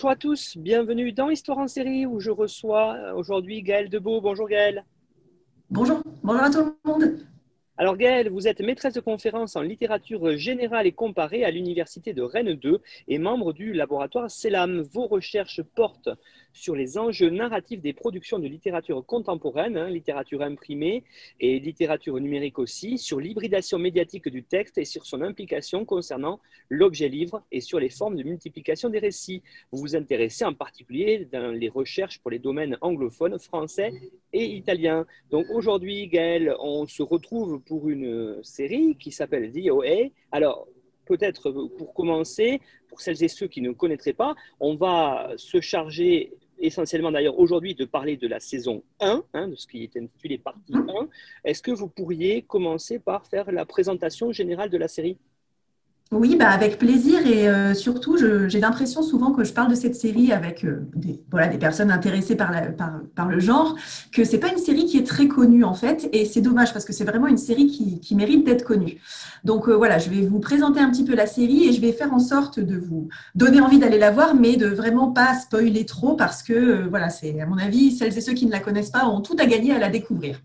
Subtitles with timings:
[0.00, 4.22] Bonjour à tous, bienvenue dans Histoire en série où je reçois euh, aujourd'hui Gaël Debeau.
[4.22, 4.86] Bonjour Gaël.
[5.68, 7.18] Bonjour, bonjour à tout le monde.
[7.76, 12.22] Alors Gaël, vous êtes maîtresse de conférences en littérature générale et comparée à l'Université de
[12.22, 14.80] Rennes 2 et membre du laboratoire CELAM.
[14.90, 16.08] Vos recherches portent
[16.52, 21.04] sur les enjeux narratifs des productions de littérature contemporaine, hein, littérature imprimée
[21.38, 27.08] et littérature numérique aussi, sur l'hybridation médiatique du texte et sur son implication concernant l'objet
[27.08, 29.42] livre et sur les formes de multiplication des récits.
[29.72, 33.92] Vous vous intéressez en particulier dans les recherches pour les domaines anglophones, français
[34.32, 35.06] et italien.
[35.30, 40.08] Donc aujourd'hui, Gaël, on se retrouve pour une série qui s'appelle VOA.
[40.32, 40.68] Alors,
[41.10, 46.32] peut-être pour commencer, pour celles et ceux qui ne connaîtraient pas, on va se charger
[46.60, 50.38] essentiellement d'ailleurs aujourd'hui de parler de la saison 1, hein, de ce qui est intitulé
[50.38, 51.08] partie 1.
[51.44, 55.16] Est-ce que vous pourriez commencer par faire la présentation générale de la série?
[56.12, 59.94] Oui, bah avec plaisir et euh, surtout, j'ai l'impression souvent que je parle de cette
[59.94, 62.50] série avec euh, des, voilà, des personnes intéressées par,
[63.28, 63.76] le genre,
[64.12, 66.84] que c'est pas une série qui est très connue en fait, et c'est dommage parce
[66.84, 69.00] que c'est vraiment une série qui, qui mérite d'être connue.
[69.44, 71.92] Donc euh, voilà, je vais vous présenter un petit peu la série et je vais
[71.92, 75.86] faire en sorte de vous donner envie d'aller la voir, mais de vraiment pas spoiler
[75.86, 78.90] trop parce que voilà, c'est à mon avis, celles et ceux qui ne la connaissent
[78.90, 80.40] pas ont tout à gagner à la découvrir.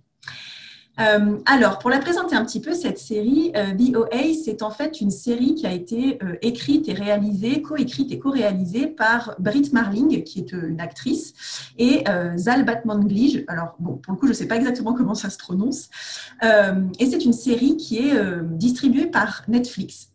[1.00, 5.02] Euh, alors, pour la présenter un petit peu, cette série, euh, VOA, c'est en fait
[5.02, 10.24] une série qui a été euh, écrite et réalisée, co-écrite et co-réalisée par Britt Marling,
[10.24, 11.34] qui est une actrice,
[11.78, 12.04] et
[12.38, 13.44] Zal Batman-Glige.
[13.48, 15.90] Alors, bon, pour le coup, je ne sais pas exactement comment ça se prononce.
[16.42, 20.10] et c'est une série qui est distribuée par Netflix.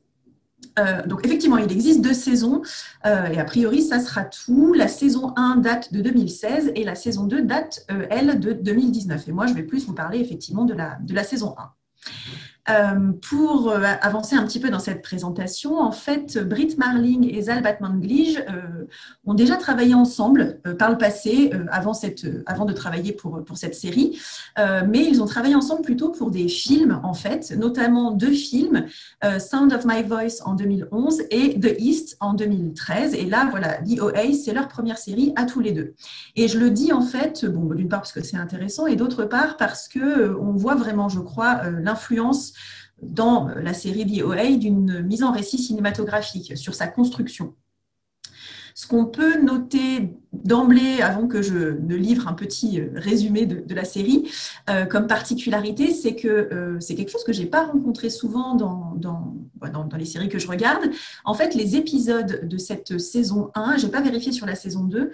[0.80, 2.62] Euh, donc effectivement, il existe deux saisons
[3.06, 4.72] euh, et a priori, ça sera tout.
[4.72, 9.28] La saison 1 date de 2016 et la saison 2 date, euh, elle, de 2019.
[9.28, 11.70] Et moi, je vais plus vous parler effectivement de la, de la saison 1.
[12.70, 17.42] Euh, pour euh, avancer un petit peu dans cette présentation, en fait, Britt Marling et
[17.42, 18.86] Zal Batman-Glige euh,
[19.26, 24.18] ont déjà travaillé ensemble par le passé, avant, de travailler pour, pour cette série,
[24.56, 28.86] mais ils ont travaillé ensemble plutôt pour des films, en fait, notamment deux films,
[29.38, 33.14] Sound of My Voice en 2011 et The East en 2013.
[33.14, 35.94] Et là, voilà, DOA, c'est leur première série à tous les deux.
[36.36, 39.24] Et je le dis, en fait, bon, d'une part parce que c'est intéressant, et d'autre
[39.24, 42.52] part parce que on voit vraiment, je crois, l'influence
[43.02, 47.54] dans la série VOA d'une mise en récit cinématographique sur sa construction.
[48.74, 53.74] Ce qu'on peut noter d'emblée, avant que je ne livre un petit euh, résumé de,
[53.74, 54.30] la série,
[54.68, 58.54] euh, comme particularité, c'est que euh, c'est quelque chose que je n'ai pas rencontré souvent
[58.54, 59.34] dans, dans,
[59.72, 60.84] dans, les séries que je regarde.
[61.24, 64.84] En fait, les épisodes de cette saison 1, je n'ai pas vérifié sur la saison
[64.84, 65.10] 2,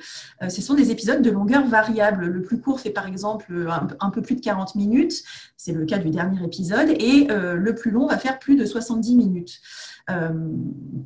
[0.49, 2.27] ce sont des épisodes de longueur variable.
[2.27, 5.25] Le plus court fait par exemple un, un peu plus de 40 minutes,
[5.57, 9.17] c'est le cas du dernier épisode, et le plus long va faire plus de 70
[9.17, 9.61] minutes.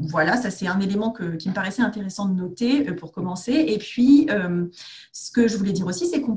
[0.00, 3.52] Voilà, ça c'est un élément qui me paraissait intéressant de noter pour commencer.
[3.52, 3.99] Et puis,
[4.30, 4.66] euh,
[5.12, 6.34] ce que je voulais dire aussi, c'est qu'on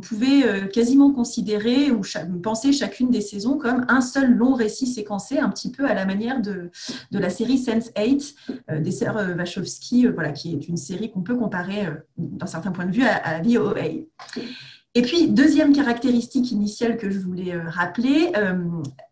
[0.00, 2.02] pouvait quasiment considérer ou
[2.42, 6.04] penser chacune des saisons comme un seul long récit séquencé, un petit peu à la
[6.04, 6.70] manière de,
[7.10, 12.46] la série Sense8 des sœurs Wachowski, voilà, qui est une série qu'on peut comparer d'un
[12.46, 13.82] certain point de vue à, à VOA.
[14.96, 18.54] Et puis, deuxième caractéristique initiale que je voulais euh, rappeler, euh,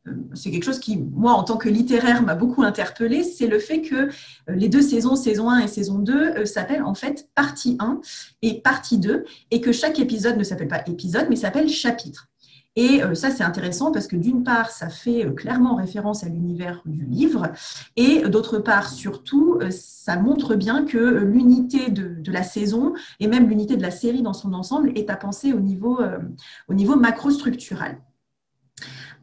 [0.06, 3.58] euh, c'est quelque chose qui, moi, en tant que littéraire, m'a beaucoup interpellée, c'est le
[3.58, 4.08] fait que
[4.48, 8.00] les deux saisons, saison 1 et saison 2, s'appellent en fait partie 1
[8.40, 12.30] et partie 2, et que chaque épisode ne s'appelle pas épisode, mais s'appelle chapitre.
[12.76, 16.28] Et euh, ça, c'est intéressant parce que d'une part, ça fait euh, clairement référence à
[16.28, 17.52] l'univers du livre,
[17.96, 23.48] et d'autre part, surtout, euh, ça montre bien que l'unité de, la saison et même
[23.48, 26.00] l'unité de la série dans son ensemble est à penser au niveau,
[26.68, 27.98] au niveau macro-structural.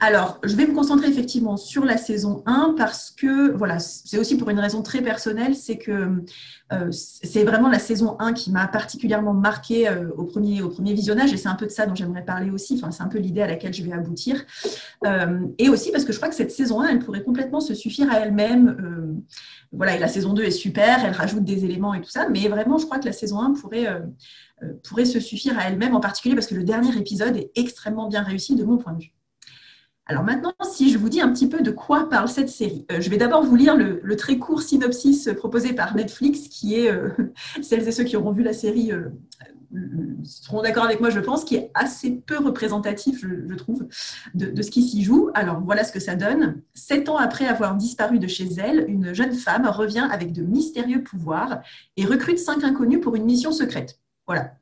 [0.03, 4.35] Alors, je vais me concentrer effectivement sur la saison 1 parce que, voilà, c'est aussi
[4.35, 6.23] pour une raison très personnelle, c'est que
[6.73, 11.37] euh, c'est vraiment la saison 1 qui m'a particulièrement marqué euh, au, premier, visionnage et
[11.37, 13.47] c'est un peu de ça dont j'aimerais parler aussi, enfin, c'est un peu l'idée à
[13.47, 14.43] laquelle je vais aboutir.
[15.05, 17.75] Euh, et aussi parce que je crois que cette saison 1, elle pourrait complètement se
[17.75, 19.21] suffire à elle-même.
[19.71, 22.47] voilà, et la saison 2 est super, elle rajoute des éléments et tout ça, mais
[22.47, 23.85] vraiment, je crois que la saison 1 pourrait,
[24.83, 28.23] pourrait se suffire à elle-même, en particulier parce que le dernier épisode est extrêmement bien
[28.23, 29.13] réussi de mon point de vue.
[30.11, 32.99] Alors maintenant, si je vous dis un petit peu de quoi parle cette série, euh,
[32.99, 37.11] je vais d'abord vous lire le, très court synopsis proposé par Netflix, qui est, euh,
[37.61, 39.05] celles et ceux qui auront vu la série euh,
[40.25, 43.87] seront d'accord avec moi, je pense, qui est assez peu représentatif, je, trouve,
[44.33, 45.29] de, de, ce qui s'y joue.
[45.33, 46.61] Alors voilà ce que ça donne.
[46.73, 51.03] Sept ans après avoir disparu de chez elle, une jeune femme revient avec de mystérieux
[51.03, 51.61] pouvoirs
[51.95, 53.97] et recrute cinq inconnus pour une mission secrète.
[54.27, 54.55] Voilà,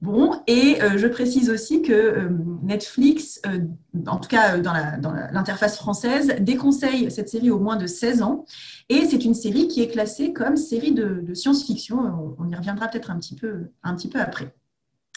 [0.00, 2.28] Bon, et euh, je précise aussi que euh,
[2.62, 3.58] Netflix, euh,
[4.06, 8.46] en tout cas dans l'interface française, déconseille cette série au moins de 16 ans.
[8.88, 12.34] Et c'est une série qui est classée comme série de, science-fiction.
[12.38, 13.68] On, y reviendra peut-être un, petit peu,
[14.14, 14.54] après.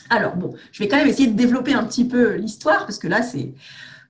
[0.09, 3.07] Alors, bon, je vais quand même essayer de développer un petit peu l'histoire, parce que
[3.07, 3.53] là, c'est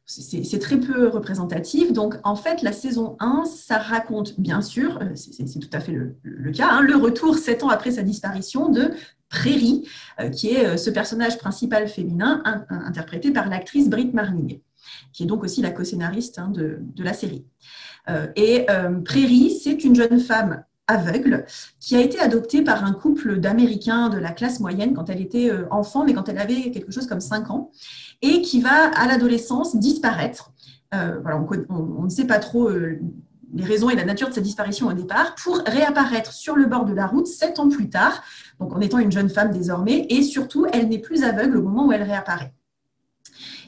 [0.06, 1.94] c'est très peu représentatif.
[1.94, 6.52] Donc, en fait, la saison 1, ça raconte, bien sûr, c'est tout à fait le,
[6.52, 8.92] cas, hein, le retour sept ans après sa disparition de
[9.34, 9.88] Prairie,
[10.20, 14.60] euh, qui est euh, ce personnage principal féminin interprété par l'actrice Britt Marling,
[15.12, 17.46] qui est donc aussi la co-scénariste hein, de, la série.
[18.10, 18.68] Euh, et
[19.04, 21.46] Prairie, c'est une jeune femme aveugle
[21.80, 25.50] qui a été adoptée par un couple d'Américains de la classe moyenne quand elle était
[25.72, 27.72] enfant, mais quand elle avait quelque chose comme 5 ans,
[28.22, 30.52] et qui va à l'adolescence disparaître.
[30.92, 32.70] on, ne sait pas trop
[33.54, 36.86] les raisons et la nature de sa disparition au départ, pour réapparaître sur le bord
[36.86, 38.24] de la route sept ans plus tard,
[38.60, 41.88] donc en étant une jeune femme désormais, et surtout, elle n'est plus aveugle au moment
[41.88, 42.54] où elle réapparaît.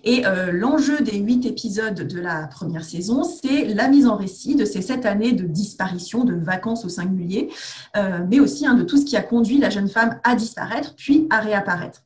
[0.04, 4.56] Et euh, l'enjeu des huit épisodes de la première saison, c'est la mise en récit
[4.56, 7.50] de ces sept années de disparition, de vacances au singulier,
[7.98, 10.94] euh, mais aussi hein, de tout ce qui a conduit la jeune femme à disparaître,
[10.96, 12.05] puis à réapparaître.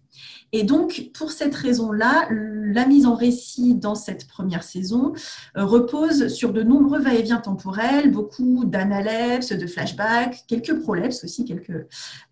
[0.52, 5.14] Et donc, pour cette raison-là, la mise en récit dans cette première saison
[5.58, 11.88] euh, repose sur de nombreux va-et-vient temporels, beaucoup d'analepses, de flashbacks, quelques prolepses aussi, quelques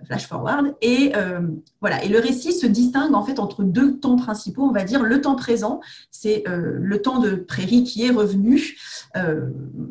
[0.05, 0.75] flash-forward.
[0.81, 1.41] Et euh,
[1.81, 2.03] voilà.
[2.03, 4.63] Et le récit se distingue en fait entre deux temps principaux.
[4.63, 5.79] On va dire le temps présent,
[6.11, 8.77] c'est euh, le temps de Prairie qui est revenu.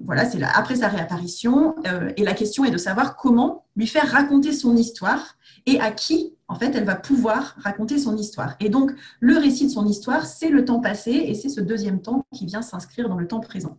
[0.05, 1.75] voilà, c'est après sa réapparition.
[2.17, 5.37] et la question est de savoir comment lui faire raconter son histoire
[5.67, 8.55] et à qui en fait, elle va pouvoir raconter son histoire.
[8.61, 12.01] Et donc, le récit de son histoire, c'est le temps passé et c'est ce deuxième
[12.01, 13.77] temps qui vient s'inscrire dans le temps présent.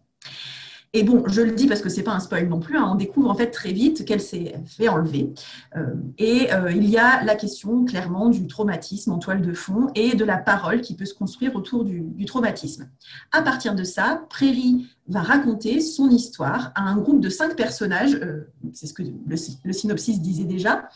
[0.98, 2.90] Et bon, je le dis parce que ce n'est pas un spoil non plus, hein,
[2.92, 5.32] on découvre en fait très vite qu'elle s'est fait enlever.
[5.76, 9.92] Euh, et euh, il y a la question clairement du traumatisme en toile de fond
[9.94, 12.90] et de la parole qui peut se construire autour du, traumatisme.
[13.32, 18.16] À partir de ça, Prairie va raconter son histoire à un groupe de cinq personnages,
[18.16, 20.90] euh, c'est ce que le, synopsis disait déjà,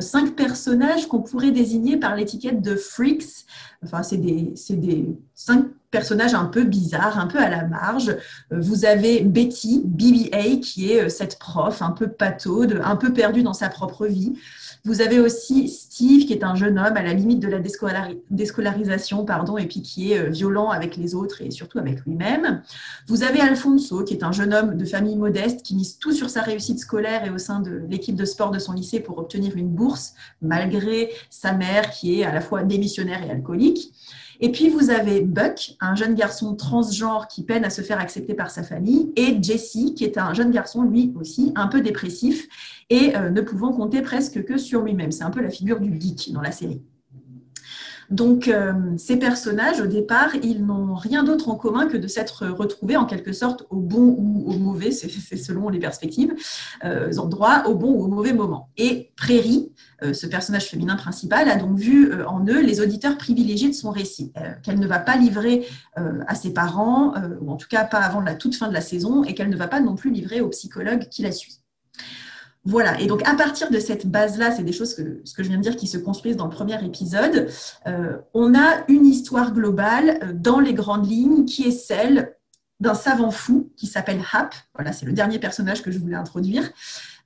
[0.00, 3.44] cinq personnages qu'on pourrait désigner par l'étiquette de freaks.
[3.84, 8.08] Enfin, c'est des, des, cinq personnages un peu bizarres, un peu à la marge.
[8.52, 13.44] Euh, vous avez Betty, BBA, qui est cette prof un peu pataude, un peu perdue
[13.44, 14.34] dans sa propre vie.
[14.84, 17.60] Vous avez aussi Steve, qui est un jeune homme à la limite de la
[18.30, 22.62] déscolarisation, pardon, et puis qui est euh, violent avec les autres et surtout avec lui-même.
[23.06, 26.30] Vous avez Alfonso, qui est un jeune homme de famille modeste qui mise tout sur
[26.30, 29.56] sa réussite scolaire et au sein de l'équipe de sport de son lycée pour obtenir
[29.56, 33.92] une bourse, malgré sa mère qui est à la fois démissionnaire et alcoolique.
[34.44, 38.34] Et puis, vous avez Buck, un jeune garçon transgenre qui peine à se faire accepter
[38.34, 42.48] par sa famille, et Jesse, qui est un jeune garçon, lui aussi, un peu dépressif
[42.90, 45.12] et euh, ne pouvant compter presque que sur lui-même.
[45.12, 46.82] C'est un peu la figure du geek dans la série.
[48.12, 52.46] Donc, euh, ces personnages, au départ, ils n'ont rien d'autre en commun que de s'être
[52.46, 56.34] retrouvés en quelque sorte au bon ou au mauvais, c'est selon les perspectives,
[56.84, 58.68] euh, endroits, au bon ou au mauvais moment.
[58.76, 63.70] Et Prairie, euh, ce personnage féminin principal, a donc vu en eux les auditeurs privilégiés
[63.70, 64.30] de son récit,
[64.62, 65.66] qu'elle ne va pas livrer
[65.96, 69.24] à ses parents, ou en tout cas pas avant la toute fin de la saison,
[69.24, 71.62] et qu'elle ne va pas non plus livrer au psychologue qui la suit.
[72.64, 75.48] Voilà, et donc à partir de cette base-là, c'est des choses que ce que je
[75.48, 77.48] viens de dire qui se construisent dans le premier épisode,
[77.88, 82.36] euh, on a une histoire globale euh, dans les grandes lignes qui est celle
[82.78, 84.54] d'un savant fou qui s'appelle Hap.
[84.74, 86.70] Voilà, c'est le dernier personnage que je voulais introduire.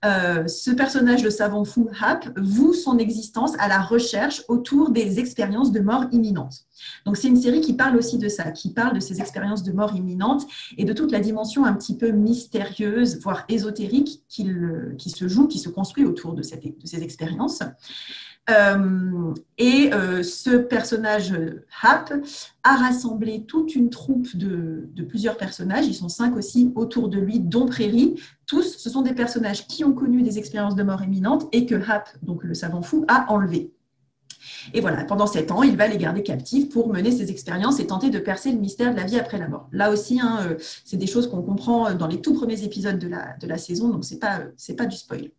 [0.05, 5.19] Euh, ce personnage de savant fou, Hap, voue son existence à la recherche autour des
[5.19, 6.67] expériences de mort imminente.
[7.07, 9.73] Donc c'est une série qui parle aussi de ça, qui parle de ces expériences de
[9.73, 14.47] mort imminente et de toute la dimension un petit peu mystérieuse, voire ésotérique qui,
[14.99, 17.63] qui se joue, qui se construit autour de, cette, de ces expériences.
[18.49, 21.35] Euh, et euh, ce personnage
[21.83, 22.13] Hap
[22.63, 27.41] a rassemblé toute une troupe de, plusieurs personnages, ils sont cinq aussi autour de lui,
[27.41, 28.21] dont Prairie.
[28.47, 31.75] Tous, ce sont des personnages qui ont connu des expériences de mort imminente et que
[31.75, 33.73] Hap, donc le savant fou, a enlevé.
[34.75, 37.87] Et voilà, pendant sept ans, il va les garder captifs pour mener ses expériences et
[37.87, 39.69] tenter de percer le mystère de la vie après la mort.
[39.73, 43.09] Là aussi, hein, euh, c'est des choses qu'on comprend dans les tout premiers épisodes de
[43.09, 45.31] la, saison, donc ce n'est pas du spoil.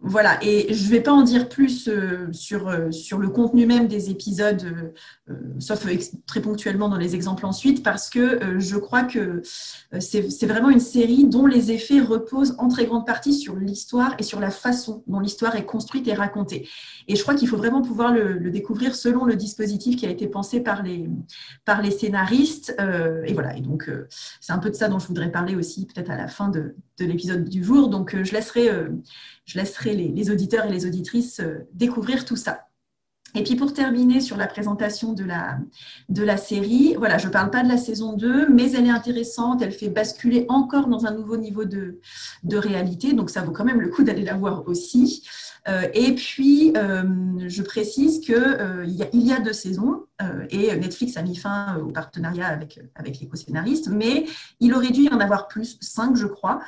[0.00, 3.66] Voilà, et je ne vais pas en dire plus euh, sur, euh, sur le contenu
[3.66, 4.92] même des épisodes,
[5.28, 5.84] euh, sauf
[6.24, 9.42] très ponctuellement dans les exemples ensuite, parce que je crois que
[9.98, 14.22] c'est vraiment une série dont les effets reposent en très grande partie sur l'histoire et
[14.22, 16.68] sur la façon dont l'histoire est construite et racontée.
[17.08, 20.28] Et je crois qu'il faut vraiment pouvoir le, découvrir selon le dispositif qui a été
[20.28, 21.08] pensé par les,
[21.64, 22.74] par les scénaristes.
[23.26, 23.90] et voilà, et donc
[24.40, 26.76] c'est un peu de ça dont je voudrais parler aussi peut-être à la fin de,
[26.98, 27.88] de l'épisode du jour.
[27.88, 28.70] Donc je laisserai
[29.48, 32.66] je laisserai les, auditeurs et les auditrices euh, découvrir tout ça.
[33.34, 37.62] Et puis pour terminer sur la présentation de la, série, voilà, je ne parle pas
[37.62, 41.36] de la saison 2, mais elle est intéressante, elle fait basculer encore dans un nouveau
[41.36, 42.00] niveau de
[42.56, 45.26] réalité, donc ça vaut quand même le coup d'aller la voir aussi.
[45.66, 47.02] Euh, et puis, euh,
[47.46, 50.04] je précise qu'il euh, y, y a deux saisons
[50.50, 54.26] et Netflix a mis fin au partenariat avec, avec les co-scénaristes, mais
[54.58, 56.58] il aurait dû y en avoir plus, cinq, je crois.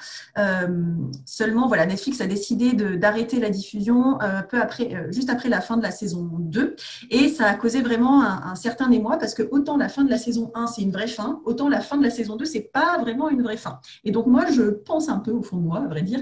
[1.25, 5.82] seulement, voilà, Netflix a décidé d'arrêter la diffusion peu après, juste après la fin de
[5.82, 6.76] la saison 2
[7.11, 10.18] et ça a causé vraiment un, certain émoi parce que autant la fin de la
[10.18, 12.99] saison 1, c'est une vraie fin, autant la fin de la saison 2, c'est pas
[13.00, 13.80] vraiment une vraie fin.
[14.04, 16.20] Et donc, moi, je pense un peu au fond de moi, à vrai dire,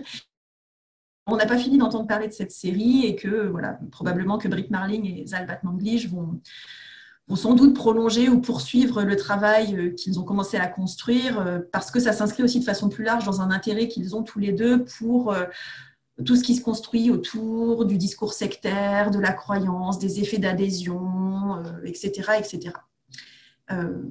[1.29, 4.71] on n'a pas fini d'entendre parler de cette série et que voilà, probablement que Britt
[4.71, 6.41] Marling et Zalbat Manglish vont,
[7.29, 11.61] vont sans doute prolonger ou poursuivre le travail euh, qu'ils ont commencé à construire euh,
[11.71, 14.39] parce que ça s'inscrit aussi de façon plus large dans un intérêt qu'ils ont tous
[14.39, 15.45] les deux pour euh,
[16.25, 21.63] tout ce qui se construit autour du discours sectaire, de la croyance, des effets d'adhésion,
[21.85, 22.33] etc.
[22.41, 22.75] etc.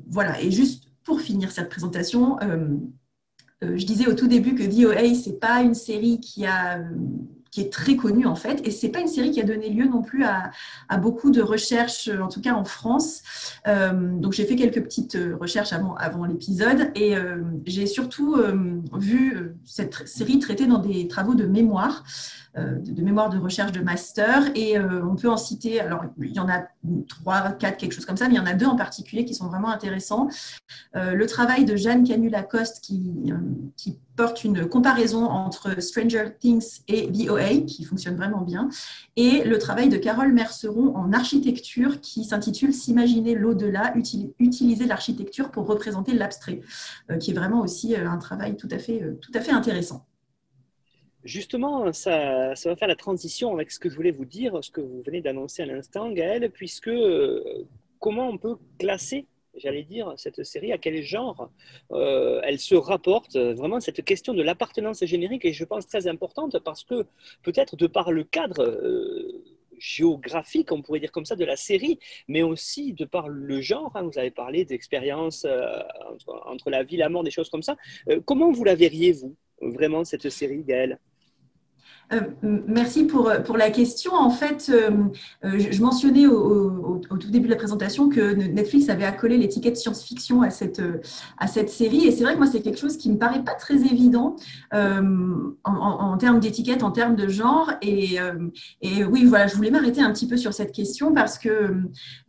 [0.07, 2.37] voilà, et juste pour finir cette présentation,
[3.61, 6.79] je disais au tout début que VOA, ce n'est pas une série qui, a,
[7.51, 9.69] qui est très connue en fait, et ce n'est pas une série qui a donné
[9.69, 10.51] lieu non plus à,
[10.97, 13.23] beaucoup de recherches, en tout cas en France.
[13.67, 17.15] Euh, donc j'ai fait quelques petites euh, recherches avant, avant l'épisode, et
[17.65, 18.37] j'ai surtout
[18.93, 22.03] vu cette série traitée dans des travaux de mémoire.
[22.57, 24.49] Euh, de, mémoire de recherche de master.
[24.55, 26.63] Et euh, on peut en citer, alors il y en a
[27.07, 29.35] trois, quatre, quelque chose comme ça, mais il y en a deux en particulier qui
[29.35, 30.27] sont vraiment intéressants.
[30.95, 33.31] Euh, le travail de Jeanne Canu-Lacoste qui,
[33.75, 38.69] qui porte une comparaison entre Stranger Things et VOA, qui fonctionne vraiment bien,
[39.15, 43.93] et le travail de Carole Merceron en architecture qui s'intitule S'imaginer l'au-delà,
[44.39, 46.61] utiliser l'architecture pour représenter l'abstrait,
[47.19, 50.06] qui est vraiment aussi un travail tout à fait, tout à fait intéressant.
[51.27, 54.79] Justement, ça, va faire la transition avec ce que je voulais vous dire, ce que
[54.79, 57.67] vous venez d'annoncer à l'instant, Gaël, puisque euh,
[57.99, 59.25] comment on peut classer,
[59.57, 61.51] j'allais dire, cette série, à quel genre
[61.91, 66.59] euh, elle se rapporte, vraiment cette question de l'appartenance générique est, je pense, très importante
[66.59, 67.05] parce que
[67.43, 69.43] peut-être de par le cadre euh,
[69.77, 73.91] géographique, on pourrait dire comme ça, de la série, mais aussi de par le genre.
[73.95, 75.45] Hein, vous avez parlé d'expériences
[76.09, 77.75] entre, entre, la vie, la mort, des choses comme ça.
[78.23, 80.97] comment vous la verriez, vous, vraiment, cette série, Gaëlle
[82.13, 82.21] euh,
[82.67, 84.13] merci pour, pour la question.
[84.13, 84.91] En fait, euh,
[85.43, 90.41] euh, je mentionnais au, tout début de la présentation que Netflix avait accolé l'étiquette science-fiction
[90.41, 90.81] à cette,
[91.37, 92.05] à cette série.
[92.05, 94.35] Et c'est vrai que moi, c'est quelque chose qui me paraît pas très évident
[94.71, 97.71] en, termes d'étiquette, en termes de genre.
[97.81, 98.17] Et,
[98.81, 101.75] et, oui, voilà, je voulais m'arrêter un petit peu sur cette question parce que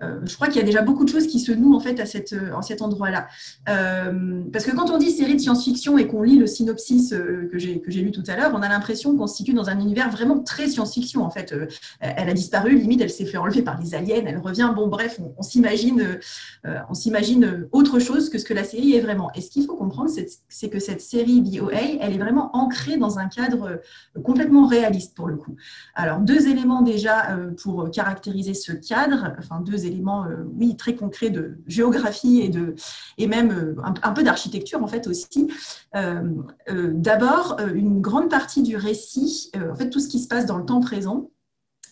[0.01, 2.07] je crois qu'il y a déjà beaucoup de choses qui se nouent en fait à,
[2.07, 3.29] cette, en cet endroit-là.
[3.67, 8.01] parce que quand on dit série de science-fiction et qu'on lit le synopsis que j'ai
[8.01, 10.69] lu tout à l'heure, on a l'impression qu'on se situe dans un univers vraiment très
[10.69, 11.23] science-fiction.
[11.23, 11.67] En fait, euh,
[12.01, 14.73] elle a disparu, limite, elle s'est fait enlever par les aliens, elle revient.
[14.75, 16.19] Bon, bref, on, s'imagine,
[16.67, 19.31] euh, on s'imagine autre chose que ce que la série est vraiment.
[19.35, 20.11] Et ce qu'il faut comprendre,
[20.49, 23.81] c'est que cette série BOA, elle est vraiment ancrée dans un cadre
[24.25, 25.57] complètement réaliste pour le coup.
[25.95, 31.31] Alors, deux éléments déjà euh, pour caractériser ce cadre, enfin deux éléments, oui, très concrets
[31.31, 32.75] de géographie et de
[33.19, 35.49] et même un, peu d'architecture en fait aussi.
[35.95, 40.65] D'abord, une grande partie du récit en fait, tout ce qui se passe dans le
[40.65, 41.31] temps présent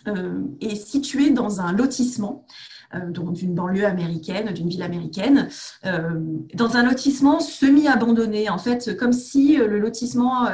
[0.08, 5.48] euh, est situé dans un lotissement euh, d'une banlieue américaine, d'une ville américaine,
[5.84, 6.20] euh,
[6.54, 10.46] dans un lotissement semi-abandonné, en fait, comme si le lotissement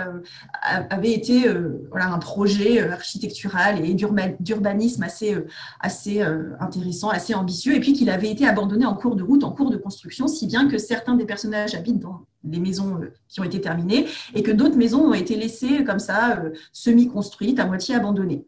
[0.63, 1.45] avait été
[1.91, 5.37] voilà, un projet architectural et d'urbanisme assez,
[5.81, 6.23] assez
[6.61, 9.71] intéressant, assez ambitieux, et puis qu'il avait été abandonné en cours de route, en cours
[9.71, 13.45] de construction, si bien que certains des personnages habitent dans les maisons euh, qui ont
[13.45, 17.95] été terminées et que d'autres maisons ont été laissées comme ça, euh, semi-construites, à moitié
[17.95, 18.45] abandonnées.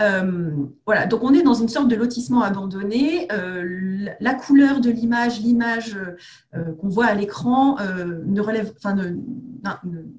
[0.00, 0.50] Euh,
[0.86, 3.28] voilà, donc on est dans une sorte de lotissement abandonné.
[4.20, 5.96] la couleur de l'image, l'image
[6.52, 7.76] qu'on voit à l'écran,
[8.26, 8.96] ne relève, enfin,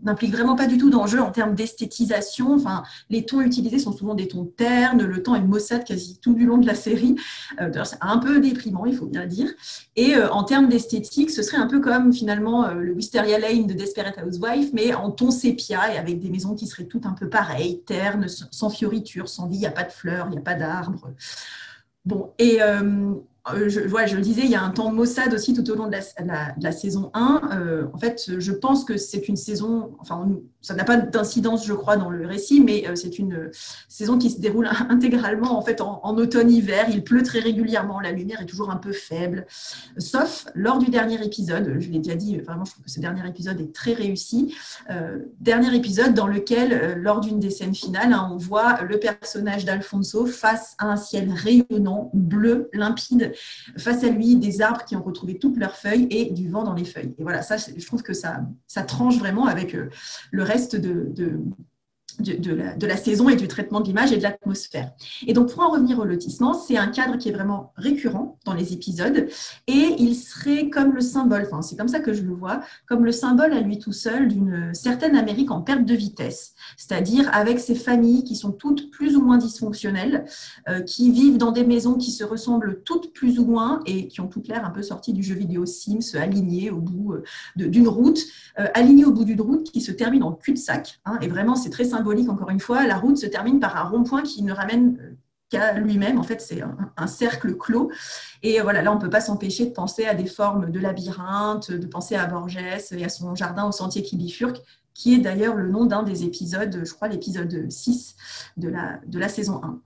[0.03, 2.53] n'implique vraiment pas du tout d'enjeu en termes d'esthétisation.
[2.53, 6.33] Enfin, les tons utilisés sont souvent des tons ternes, le temps est maussade quasi tout
[6.33, 7.15] du long de la série.
[7.61, 9.49] Euh, c'est un peu déprimant, il faut bien le dire.
[9.95, 13.67] Et euh, en termes d'esthétique, ce serait un peu comme finalement euh, le Wisteria Lane
[13.67, 17.13] de Desperate Housewife, mais en ton sépia et avec des maisons qui seraient toutes un
[17.13, 20.37] peu pareilles, ternes, sans fioritures, sans vie, il n'y a pas de fleurs, il n'y
[20.37, 21.11] a pas d'arbres.
[22.05, 22.59] Bon, et
[23.53, 25.95] euh, je, le disais, il y a un temps maussade aussi tout au long de
[26.61, 27.41] la, saison 1.
[27.53, 30.27] Euh, en fait, je pense que c'est une saison, enfin,
[30.61, 33.49] ça n'a pas d'incidence, je crois, dans le récit, mais euh, c'est une
[33.87, 36.87] saison qui se déroule intégralement en fait en, automne-hiver.
[36.89, 39.45] Il pleut très régulièrement, la lumière est toujours un peu faible,
[39.97, 41.77] sauf lors du dernier épisode.
[41.79, 44.55] Je l'ai déjà dit, vraiment, je trouve que ce dernier épisode est très réussi.
[45.39, 50.25] dernier épisode dans lequel, lors d'une des scènes finales, hein, on voit le personnage d'Alfonso
[50.25, 53.33] face à un ciel rayonnant, bleu, limpide
[53.77, 56.73] face à lui des arbres qui ont retrouvé toutes leurs feuilles et du vent dans
[56.73, 57.13] les feuilles.
[57.17, 58.41] Et voilà, ça, je trouve que ça,
[58.87, 59.89] tranche vraiment avec euh,
[60.31, 61.39] le reste de,
[62.81, 64.91] la, saison et du traitement de l'image et de l'atmosphère.
[65.27, 68.53] Et donc, pour en revenir au lotissement, c'est un cadre qui est vraiment récurrent dans
[68.53, 69.27] les épisodes
[69.67, 73.05] et il serait comme le symbole, enfin, c'est comme ça que je le vois, comme
[73.05, 77.59] le symbole à lui tout seul d'une certaine Amérique en perte de vitesse, c'est-à-dire avec
[77.59, 80.25] ces familles qui sont toutes plus ou moins dysfonctionnelles,
[80.67, 84.21] euh, qui vivent dans des maisons qui se ressemblent toutes plus ou moins et qui
[84.21, 87.23] ont toutes l'air un peu sorties du jeu vidéo Sims, alignées au bout euh,
[87.55, 88.19] d'une route,
[88.59, 90.99] euh, alignées au bout d'une route qui se termine en cul-de-sac.
[91.05, 93.89] Hein, et vraiment, c'est très symbolique encore une fois, la route se termine par un
[93.89, 95.15] rond-point qui ne ramène euh,
[95.49, 96.19] qu'à lui-même.
[96.19, 96.61] En fait, c'est
[96.97, 97.91] un, cercle clos.
[98.43, 101.71] Et voilà, là, on ne peut pas s'empêcher de penser à des formes de labyrinthe,
[101.71, 102.57] de penser à Borges
[102.91, 104.61] et à son jardin au sentier qui bifurque,
[104.93, 108.15] qui est d'ailleurs le nom d'un des épisodes, je crois l'épisode 6
[108.57, 109.79] de la, de la saison 1.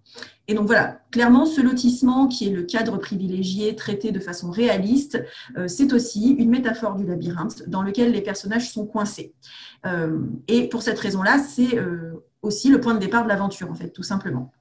[0.48, 5.24] Et donc voilà, clairement, ce lotissement qui est le cadre privilégié traité de façon réaliste,
[5.58, 9.34] euh, c'est aussi une métaphore du labyrinthe dans lequel les personnages sont coincés.
[9.86, 10.20] Euh,
[10.50, 13.90] et pour cette raison-là, c'est euh, aussi le point de départ de l'aventure, en fait,
[13.90, 14.52] tout simplement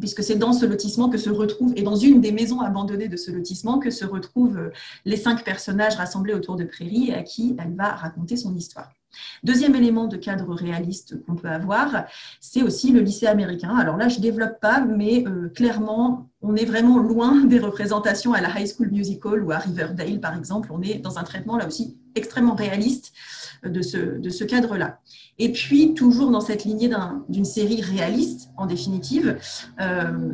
[0.00, 3.16] puisque c'est dans ce lotissement que se retrouvent, et dans une des maisons abandonnées de
[3.16, 4.70] ce lotissement, que se retrouvent
[5.04, 8.92] les cinq personnages rassemblés autour de Prairie et à qui elle va raconter son histoire.
[9.42, 12.04] Deuxième élément de cadre réaliste qu'on peut avoir,
[12.40, 13.74] c'est aussi le lycée américain.
[13.76, 18.32] Alors là, je ne développe pas, mais euh, clairement, on est vraiment loin des représentations
[18.32, 20.70] à la High School Musical ou à Riverdale, par exemple.
[20.72, 23.12] On est dans un traitement là aussi extrêmement réaliste
[23.64, 25.00] de ce, de ce cadre-là.
[25.38, 26.90] Et puis, toujours dans cette lignée
[27.28, 29.38] d'une série réaliste, en définitive,
[29.80, 30.32] euh,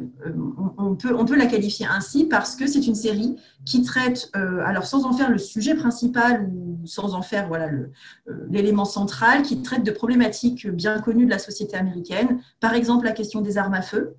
[0.78, 4.62] on, peut, on peut la qualifier ainsi parce que c'est une série qui traite, euh,
[4.64, 7.92] alors sans en faire le sujet principal ou sans en faire voilà euh,
[8.50, 13.12] l'élément central, qui traite de problématiques bien connues de la société américaine, par exemple la
[13.12, 14.16] question des armes à feu,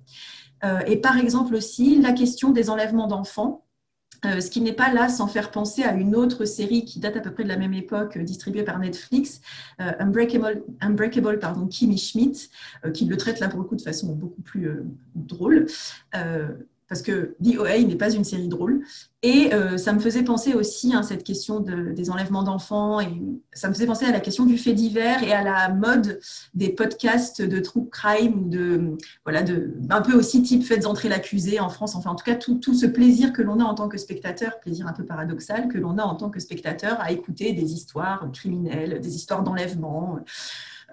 [0.88, 3.65] et par exemple aussi la question des enlèvements d'enfants,
[4.24, 7.16] euh, ce qui n'est pas là sans faire penser à une autre série qui date
[7.16, 9.40] à peu près de la même époque, euh, distribuée par Netflix,
[9.80, 12.50] euh, Unbreakable, Unbreakable pardon, Schmidt,
[12.94, 14.70] qui le traite là pour le coup de façon beaucoup plus
[15.14, 15.66] drôle
[16.88, 18.84] parce que DOA n'est pas une série drôle.
[19.22, 23.08] Et euh, ça me faisait penser aussi à hein, cette question des enlèvements d'enfants, et
[23.52, 26.20] ça me faisait penser à la question du fait divers et à la mode
[26.54, 31.58] des podcasts de true crime, de, voilà, de, un peu aussi type Faites entrer l'accusé
[31.60, 33.88] en France, enfin en tout cas tout, tout ce plaisir que l'on a en tant
[33.88, 37.52] que spectateur, plaisir un peu paradoxal, que l'on a en tant que spectateur à écouter
[37.52, 40.20] des histoires criminelles, des histoires d'enlèvement.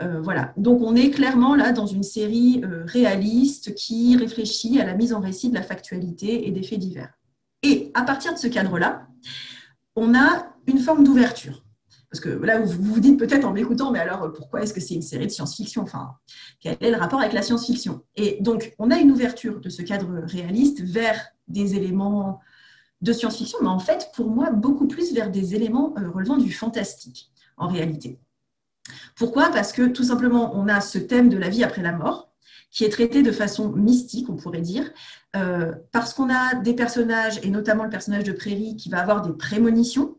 [0.02, 0.54] Euh, voilà.
[0.58, 5.14] Donc on est clairement là dans une série euh, réaliste qui réfléchit à la mise
[5.14, 7.14] en récit de la factualité et des faits divers.
[7.62, 9.08] Et à partir de ce cadre-là,
[9.96, 11.64] on a une forme d'ouverture.
[12.10, 14.94] Parce que là, vous vous dites peut-être en m'écoutant, mais alors pourquoi est-ce que c'est
[14.94, 15.82] une série de science-fiction?
[15.82, 16.16] Enfin,
[16.60, 18.04] quel est le rapport avec la science-fiction?
[18.16, 22.40] Et donc, on a une ouverture de ce cadre réaliste vers des éléments
[23.02, 26.52] de science-fiction, mais en fait, pour moi, beaucoup plus vers des éléments euh, relevant du
[26.52, 28.20] fantastique, en réalité.
[29.16, 29.50] Pourquoi?
[29.50, 32.34] Parce que tout simplement, on a ce thème de la vie après la mort
[32.74, 34.92] qui est traité de façon mystique, on pourrait dire,
[35.36, 39.22] euh, parce qu'on a des personnages, et notamment le personnage de Prairie, qui va avoir
[39.22, 40.18] des prémonitions.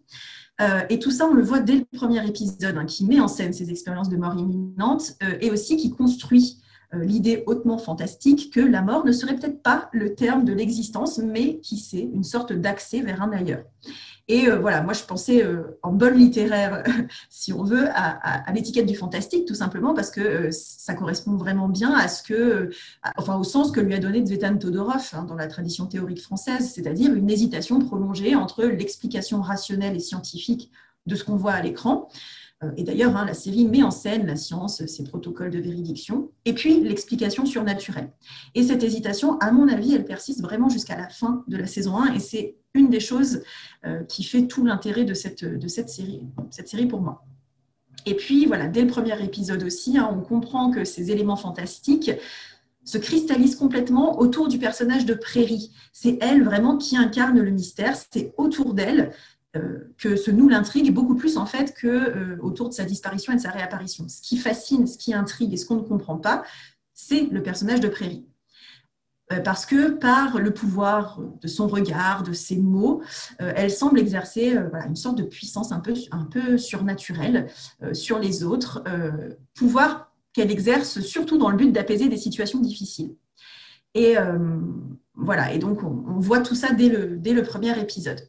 [0.61, 3.27] Euh, et tout ça, on le voit dès le premier épisode, hein, qui met en
[3.27, 6.61] scène ces expériences de mort imminente, euh, et aussi qui construit
[6.97, 11.59] l'idée hautement fantastique que la mort ne serait peut-être pas le terme de l'existence, mais
[11.59, 13.65] qui c'est une sorte d'accès vers un ailleurs.
[14.27, 16.83] Et euh, voilà, moi je pensais euh, en bonne littéraire,
[17.29, 21.69] si on veut, à, l'étiquette du fantastique, tout simplement parce que euh, ça correspond vraiment
[21.69, 22.71] bien à ce
[23.19, 26.73] enfin au sens que lui a donné Zvetan Todorov hein, dans la tradition théorique française,
[26.73, 30.71] c'est-à-dire une hésitation prolongée entre l'explication rationnelle et scientifique
[31.07, 32.09] de ce qu'on voit à l'écran.
[32.77, 36.53] Et d'ailleurs, hein, la série met en scène la science, ses protocoles de véridiction, et
[36.53, 38.11] puis l'explication surnaturelle.
[38.55, 41.97] Et cette hésitation, à mon avis, elle persiste vraiment jusqu'à la fin de la saison
[41.99, 43.43] 1, et c'est une des choses
[43.87, 45.39] euh, qui fait tout l'intérêt de cette,
[45.89, 47.25] série, cette série pour moi.
[48.07, 52.11] Et puis, voilà, dès le premier épisode aussi, hein, on comprend que ces éléments fantastiques
[52.85, 55.71] se cristallisent complètement autour du personnage de Prairie.
[55.93, 59.11] C'est elle vraiment qui incarne le mystère, c'est autour d'elle euh,
[59.99, 63.37] que se noue l'intrigue, beaucoup plus en fait que euh, autour de sa disparition et
[63.37, 64.09] de sa réapparition.
[64.09, 66.43] Ce qui fascine, ce qui intrigue et ce qu'on ne comprend pas,
[66.93, 68.27] c'est le personnage de Prairie.
[69.33, 73.03] Euh, parce que par le pouvoir de son regard, de ses mots,
[73.39, 77.47] elle semble exercer une sorte de puissance un peu, un peu surnaturelle
[77.93, 78.85] sur les autres,
[79.55, 83.17] pouvoir qu'elle exerce surtout dans le but d'apaiser des situations difficiles.
[83.95, 84.17] Et
[85.15, 88.29] voilà, et donc on, voit tout ça dès le, dès le premier épisode.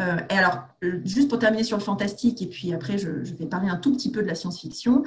[0.00, 0.66] Et alors,
[1.04, 4.10] juste pour terminer sur le fantastique, et puis après je, vais parler un tout petit
[4.10, 5.04] peu de la science-fiction,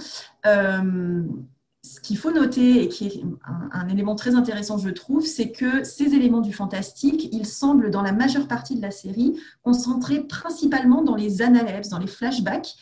[1.85, 3.23] ce qu'il faut noter et qui est
[3.71, 8.01] un, élément très intéressant, je trouve, c'est que ces éléments du fantastique, ils semblent dans
[8.01, 12.75] la majeure partie de la série concentrés principalement dans les analepses, dans les flashbacks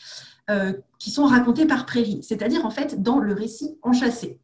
[0.51, 4.39] euh, qui sont racontés par Prairie, c'est-à-dire en fait dans le récit enchâssé.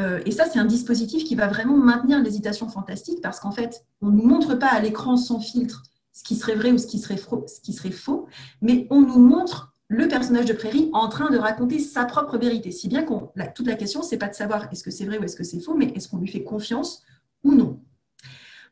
[0.00, 3.84] Euh, et ça, c'est un dispositif qui va vraiment maintenir l'hésitation fantastique parce qu'en fait,
[4.00, 6.86] on ne nous montre pas à l'écran sans filtre ce qui serait vrai ou ce
[6.86, 8.26] qui serait, faux, ce qui serait faux,
[8.60, 12.70] mais on nous montre le personnage de Prairie en train de raconter sa propre vérité.
[12.70, 13.12] Si bien que
[13.54, 15.60] toute la question, c'est pas de savoir est-ce que c'est vrai ou est-ce que c'est
[15.60, 17.02] faux, mais est-ce qu'on lui fait confiance
[17.44, 17.80] ou non.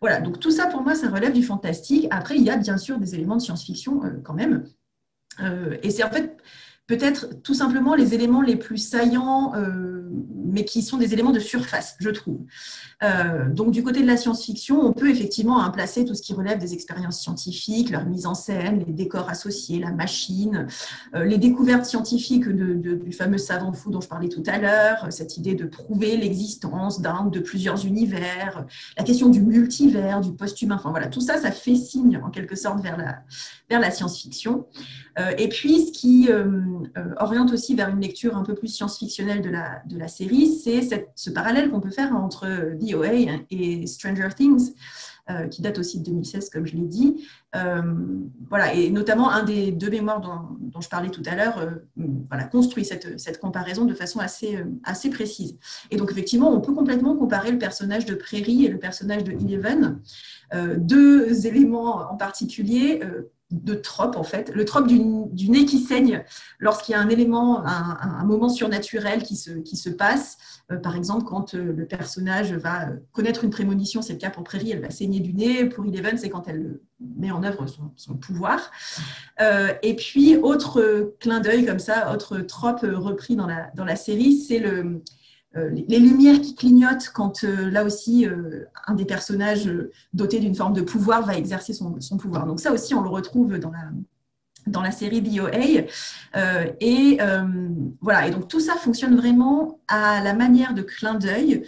[0.00, 2.06] Voilà, donc tout ça pour moi, ça relève du fantastique.
[2.10, 4.64] Après, il y a bien sûr des éléments de science-fiction euh, quand même.
[5.40, 6.38] Euh, et c'est en fait
[6.90, 10.10] peut-être tout simplement les éléments les plus saillants, euh,
[10.44, 12.40] mais qui sont des éléments de surface, je trouve.
[13.04, 16.34] Euh, donc du côté de la science-fiction, on peut effectivement hein, placer tout ce qui
[16.34, 20.66] relève des expériences scientifiques, leur mise en scène, les décors associés, la machine,
[21.14, 25.36] euh, les découvertes scientifiques du fameux savant fou dont je parlais tout à l'heure, cette
[25.36, 28.66] idée de prouver l'existence d'un ou de plusieurs univers,
[28.98, 32.56] la question du multivers, du post-humain, enfin voilà, tout ça, ça fait signe en quelque
[32.56, 33.20] sorte vers la,
[33.68, 34.66] vers la science-fiction.
[35.38, 36.28] Et puis ce qui
[36.96, 39.50] euh, oriente aussi vers une lecture un peu plus science-fictionnelle de
[39.98, 42.46] la, série, c'est ce parallèle qu'on peut faire entre
[42.80, 44.72] VOA et Stranger Things,
[45.30, 47.28] euh, qui date aussi de 2016, comme je l'ai dit.
[47.54, 47.82] Euh,
[48.48, 51.68] voilà, et notamment un des deux mémoires dont, je parlais tout à l'heure
[52.50, 55.58] construit cette, cette, comparaison de façon assez, assez précise.
[55.90, 59.32] Et donc, effectivement, on peut complètement comparer le personnage de Prairie et le personnage de
[59.32, 60.00] Eleven,
[60.78, 63.00] deux éléments en particulier
[63.50, 66.24] de trope en fait, le trope du, nez qui saigne
[66.58, 70.38] lorsqu'il y a un élément, un, moment surnaturel qui se, qui se passe.
[70.70, 74.44] Euh, par exemple, quand euh, le personnage va connaître une prémonition, c'est le cas pour
[74.44, 75.64] Prairie, elle va saigner du nez.
[75.66, 78.70] Pour Eleven, c'est quand elle met en œuvre son, pouvoir.
[79.40, 83.96] Euh, et puis, autre clin d'œil comme ça, autre trope repris dans la, dans la
[83.96, 85.02] série, c'est le, euh,
[85.54, 89.70] les lumières qui clignotent quand euh, là aussi euh, un des personnages
[90.12, 92.46] doté d'une forme de pouvoir va exercer son, pouvoir.
[92.46, 93.90] Donc ça aussi on le retrouve dans la,
[94.68, 95.50] dans la série BOA.
[96.80, 97.18] et
[98.00, 101.64] voilà, et donc tout ça fonctionne vraiment à la manière de clin d'œil.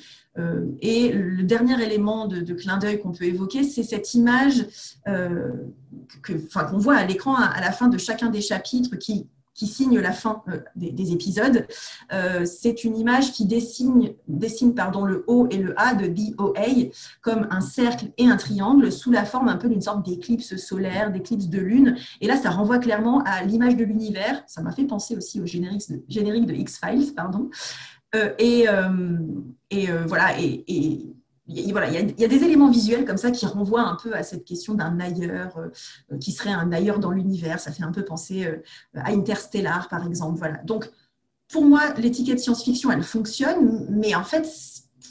[0.81, 4.65] et le dernier élément de, clin d'œil qu'on peut évoquer, c'est cette image
[5.05, 10.13] qu'on voit à l'écran à, la fin de chacun des chapitres qui, qui signe la
[10.13, 11.67] fin euh, des, épisodes.
[12.13, 16.91] Euh, c'est une image qui dessine, dessine pardon, le O et le A de DOA
[17.21, 21.13] comme un cercle et un triangle sous la forme un peu d'une sorte d'éclipse solaire,
[21.13, 21.97] d'éclipse de lune.
[22.21, 24.43] Et là, ça renvoie clairement à l'image de l'univers.
[24.47, 27.51] Ça m'a fait penser aussi au générique de, X-Files, pardon.
[28.15, 28.67] Euh, et,
[30.07, 31.15] voilà, et
[31.47, 34.23] il, voilà, il, y a, des éléments visuels comme ça qui renvoient un peu à
[34.23, 37.61] cette question d'un ailleurs, euh, qui serait un ailleurs dans l'univers.
[37.61, 38.63] Ça fait un peu penser euh,
[38.95, 40.39] à Interstellar, par exemple.
[40.39, 40.59] Voilà.
[40.65, 40.89] Donc,
[41.49, 44.49] pour moi, l'étiquette science-fiction, elle fonctionne, mais en fait,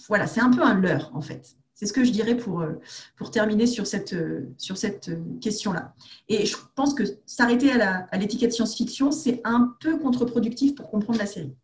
[0.07, 1.55] voilà, c'est un peu un leurre, en fait.
[1.73, 2.73] C'est ce que je dirais pour, euh,
[3.17, 4.15] pour terminer sur cette,
[4.57, 5.93] sur cette question-là.
[6.29, 11.25] Et je pense que s'arrêter à l'étiquette science-fiction, c'est un peu contre-productif pour comprendre la
[11.25, 11.55] série.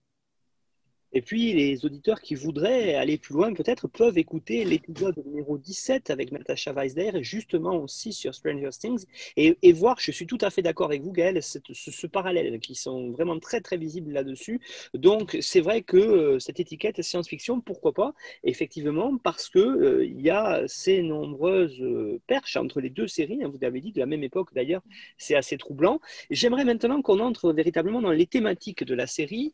[1.14, 6.10] Et puis, les auditeurs qui voudraient aller plus loin, peut-être, peuvent écouter l'épisode numéro 17
[6.10, 9.06] avec Natasha Weisder, justement aussi sur Stranger Things,
[9.38, 13.12] et, voir, je suis tout à fait d'accord avec vous, Gaël, ce, parallèle, qui sont
[13.12, 14.60] vraiment très, très visibles là-dessus.
[14.94, 18.14] Donc, c'est vrai que euh, cette étiquette science-fiction, pourquoi pas?
[18.44, 23.52] Effectivement, parce qu'il euh, y a ces nombreuses euh, perches entre les deux séries, hein,
[23.52, 24.82] vous avez dit, de la même époque d'ailleurs,
[25.18, 26.00] c'est assez troublant.
[26.30, 29.54] J'aimerais maintenant qu'on entre véritablement dans les thématiques de la série.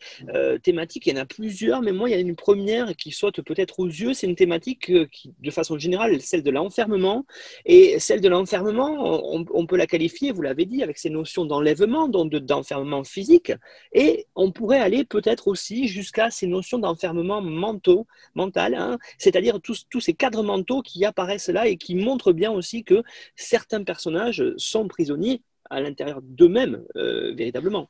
[0.63, 3.11] thématiques, il y en a plus plusieurs, mais moi, il y a une première qui
[3.11, 4.13] saute peut-être aux yeux.
[4.13, 7.25] C'est une thématique euh, qui, de façon générale, celle de l'enfermement.
[7.65, 12.07] Et celle de l'enfermement, on, peut la qualifier, vous l'avez dit, avec ces notions d'enlèvement,
[12.07, 13.51] donc d'enfermement physique.
[13.91, 18.97] Et on pourrait aller peut-être aussi jusqu'à ces notions d'enfermement mental, hein.
[19.17, 23.03] c'est-à-dire tous, tous ces cadres mentaux qui apparaissent là et qui montrent bien aussi que
[23.35, 27.89] certains personnages sont prisonniers à l'intérieur d'eux-mêmes, euh, véritablement.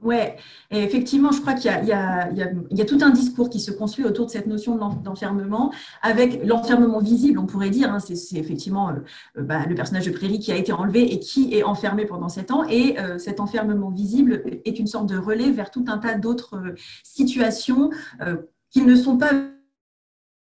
[0.00, 0.36] Ouais,
[0.70, 4.30] et effectivement, je crois qu'il y, a, tout un discours qui se construit autour de
[4.30, 7.92] cette notion d'enfermement, avec l'enfermement visible, on pourrait dire.
[7.92, 11.52] Hein, c'est effectivement euh, bah, le personnage de Prairie qui a été enlevé et qui
[11.52, 12.64] est enfermé pendant sept ans.
[12.68, 16.56] Et euh, cet enfermement visible est une sorte de relais vers tout un tas d'autres
[16.58, 18.36] euh, situations euh,
[18.70, 19.32] qui ne sont pas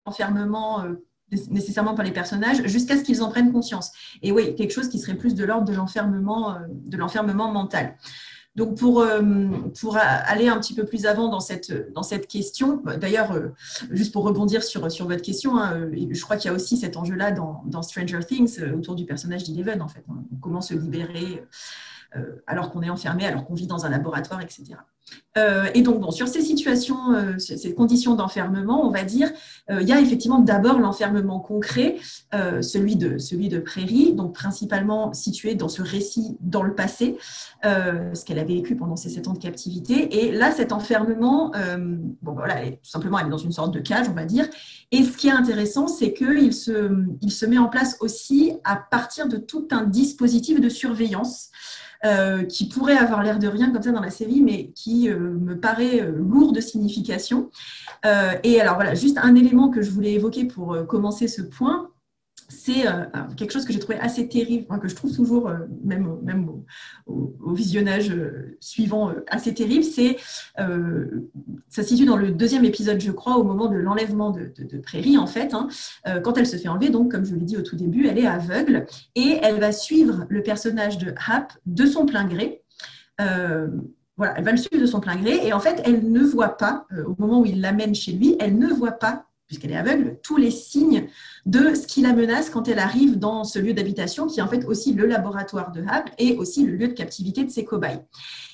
[0.05, 0.85] enfermement
[1.49, 3.91] nécessairement par les personnages, jusqu'à ce qu'ils en prennent conscience.
[4.21, 5.73] Et oui, quelque chose qui serait plus de l'ordre de
[6.97, 7.97] l'enfermement mental.
[8.55, 9.21] Donc, pour, euh,
[9.93, 13.49] aller un petit peu plus avant dans cette, question, d'ailleurs, euh,
[13.91, 16.95] juste pour rebondir sur, votre question, hein, euh, je crois qu'il y a aussi cet
[16.95, 20.05] enjeu-là dans, Stranger Things autour du personnage d'Eleven, en fait.
[20.41, 21.43] Comment se libérer
[22.47, 24.75] alors qu'on est enfermé, alors qu'on vit dans un laboratoire, etc.
[25.37, 29.29] Euh, et donc, bon, sur ces situations, euh, ces conditions d'enfermement, on va dire,
[29.69, 31.97] euh, il y a effectivement d'abord l'enfermement concret,
[32.61, 37.17] celui, de, celui de Prairie, donc principalement situé dans ce récit dans le passé,
[37.63, 40.25] ce qu'elle a vécu pendant ces sept ans de captivité.
[40.25, 41.53] Et là, cet enfermement,
[42.21, 44.47] bon, voilà, tout simplement, elle est dans une sorte de cage, on va dire.
[44.91, 46.91] Et ce qui est intéressant, c'est qu'il se,
[47.21, 51.51] il se met en place aussi à partir de tout un dispositif de surveillance.
[52.05, 55.17] Euh, qui pourrait avoir l'air de rien comme ça dans la série, mais qui euh,
[55.17, 57.49] me paraît euh, lourd de signification.
[58.43, 61.89] et alors voilà, juste un élément que je voulais évoquer pour commencer ce point,
[62.47, 63.05] c'est euh,
[63.37, 66.49] quelque chose que j'ai trouvé assez terrible, que je trouve toujours, euh, même, même
[67.07, 69.83] au, visionnage euh, suivant, assez terrible.
[69.83, 70.17] C'est,
[70.57, 75.17] ça se situe dans le deuxième épisode, je crois, au moment de l'enlèvement de, Prairie,
[75.17, 75.53] en fait.
[75.53, 75.67] Hein.
[76.23, 78.27] quand elle se fait enlever, donc, comme je l'ai dit au tout début, elle est
[78.27, 82.61] aveugle et elle va suivre le personnage de Hap de son plein gré.
[84.17, 86.57] voilà, elle va le suivre de son plein gré et en fait, elle ne voit
[86.57, 90.17] pas, au moment où il l'amène chez lui, elle ne voit pas puisqu'elle est aveugle,
[90.23, 91.07] tous les signes
[91.45, 94.47] de ce qui la menace quand elle arrive dans ce lieu d'habitation, qui est en
[94.47, 97.99] fait aussi le laboratoire de Hab et aussi le lieu de captivité de ses cobayes.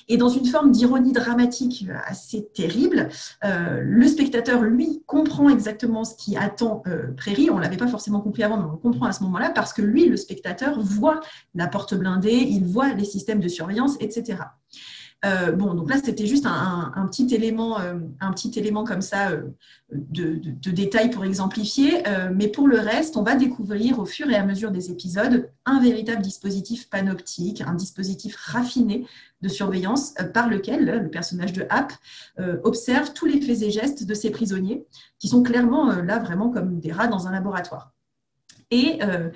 [0.08, 3.08] Et dans une forme d'ironie dramatique assez terrible,
[3.44, 7.50] euh, le spectateur, lui, comprend exactement ce qui attend euh, Prairie.
[7.50, 9.72] On ne l'avait pas forcément compris avant, mais on le comprend à ce moment-là, parce
[9.72, 11.20] que lui, le spectateur, voit
[11.54, 14.38] la porte blindée, il voit les systèmes de surveillance, etc.
[15.24, 17.94] Euh, bon, donc là, c'était juste un, petit élément, euh,
[18.34, 19.50] petit élément comme ça euh,
[19.92, 22.02] de, détail pour exemplifier.
[22.34, 25.80] mais pour le reste, on va découvrir au fur et à mesure des épisodes un
[25.80, 29.06] véritable dispositif panoptique, un dispositif raffiné
[29.42, 31.92] de surveillance par lequel le personnage de App
[32.64, 34.86] observe tous les faits et gestes de ses prisonniers,
[35.18, 37.92] qui sont clairement là vraiment comme des rats dans un laboratoire.
[38.72, 39.28] Et euh,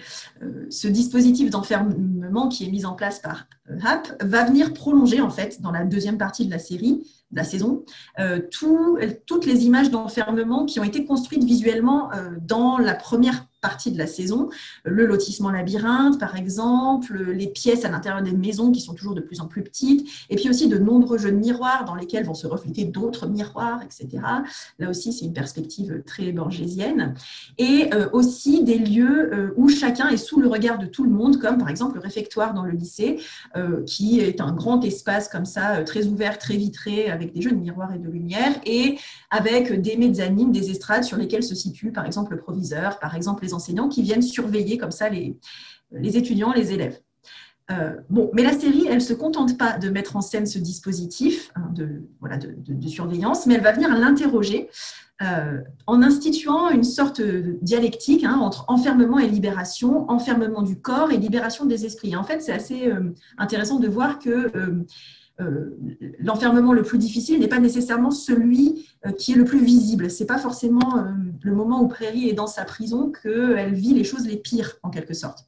[0.42, 5.20] euh, ce dispositif d'enfermement qui est mis en place par euh, HAP va venir prolonger,
[5.20, 7.84] en fait, dans la deuxième partie de la série, de la saison,
[8.50, 12.08] toutes les images d'enfermement qui ont été construites visuellement
[12.40, 14.48] dans la première partie de la saison.
[14.84, 19.20] Le lotissement labyrinthe, par exemple, les pièces à l'intérieur des maisons qui sont toujours de
[19.20, 22.34] plus en plus petites, et puis aussi de nombreux jeux de miroirs dans lesquels vont
[22.34, 24.22] se refléter d'autres miroirs, etc.
[24.78, 27.14] Là aussi, c'est une perspective très borgésienne.
[27.58, 31.10] Et euh, aussi des lieux euh, où chacun est sous le regard de tout le
[31.10, 33.18] monde, comme par exemple le réfectoire dans le lycée,
[33.56, 37.50] euh, qui est un grand espace comme ça, très ouvert, très vitré, avec des jeux
[37.50, 38.96] de miroirs et de lumière, et
[39.30, 43.42] avec des mezzanines, des estrades sur lesquelles se situe par exemple le proviseur, par exemple
[43.42, 43.54] les
[43.88, 45.36] qui viennent surveiller comme ça les,
[45.92, 47.00] les étudiants, les élèves.
[47.70, 51.50] Euh, bon, mais la série, elle se contente pas de mettre en scène ce dispositif
[51.56, 54.70] hein, de, voilà, de, surveillance, mais elle va venir l'interroger
[55.22, 61.10] euh, en instituant une sorte de dialectique hein, entre enfermement et libération, enfermement du corps
[61.10, 62.14] et libération des esprits.
[62.14, 64.52] en fait, c'est assez euh, intéressant de voir que
[66.18, 70.10] l'enfermement le plus difficile n'est pas nécessairement celui euh, qui est le plus visible.
[70.10, 71.02] C'est pas forcément euh,
[71.42, 74.90] le moment où Prairie est dans sa prison qu'elle vit les choses les pires, en
[74.90, 75.46] quelque sorte.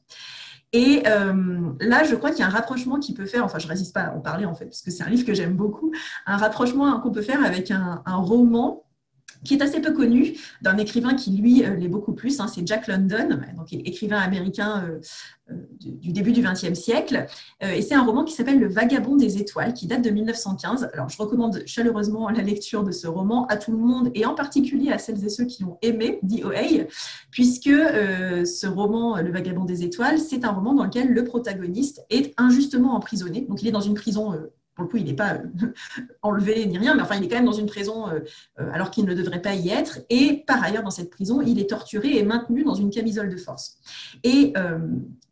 [0.75, 3.95] Et là, je crois qu'il y a un rapprochement qui peut faire, enfin, je résiste
[3.95, 5.93] pas à en parler en fait, parce que c'est un livre que j'aime beaucoup,
[6.27, 8.85] un rapprochement qu'on peut faire avec un roman
[9.45, 12.41] qui est assez peu connu, d'un écrivain qui, lui, euh, l'est beaucoup plus.
[12.41, 14.99] Hein, c'est Jack London, donc écrivain américain euh,
[15.51, 17.27] euh, du début du XXe siècle.
[17.63, 20.91] et c'est un roman qui s'appelle Le Vagabond des étoiles, qui date de 1915.
[20.93, 24.35] Alors, je recommande chaleureusement la lecture de ce roman à tout le monde, et en
[24.35, 26.87] particulier à celles et ceux qui ont aimé DOA,
[27.31, 32.35] puisque ce roman, Le Vagabond des étoiles, c'est un roman dans lequel le protagoniste est
[32.37, 33.47] injustement emprisonné.
[33.49, 34.35] Donc, il est dans une prison
[34.79, 35.73] pour le coup, il n'est pas euh,
[36.23, 38.21] enlevé ni rien, mais enfin, il est quand même dans une prison euh,
[38.61, 39.99] euh, alors qu'il ne devrait pas y être.
[40.09, 43.37] Et par ailleurs, dans cette prison, il est torturé et maintenu dans une camisole de
[43.37, 43.79] force.
[44.23, 44.55] Et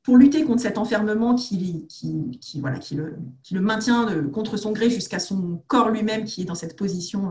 [0.03, 4.73] pour lutter contre cet enfermement qui, qui, voilà, qui, le, qui le, maintient contre son
[4.73, 7.31] gré jusqu'à son corps lui-même qui est dans cette position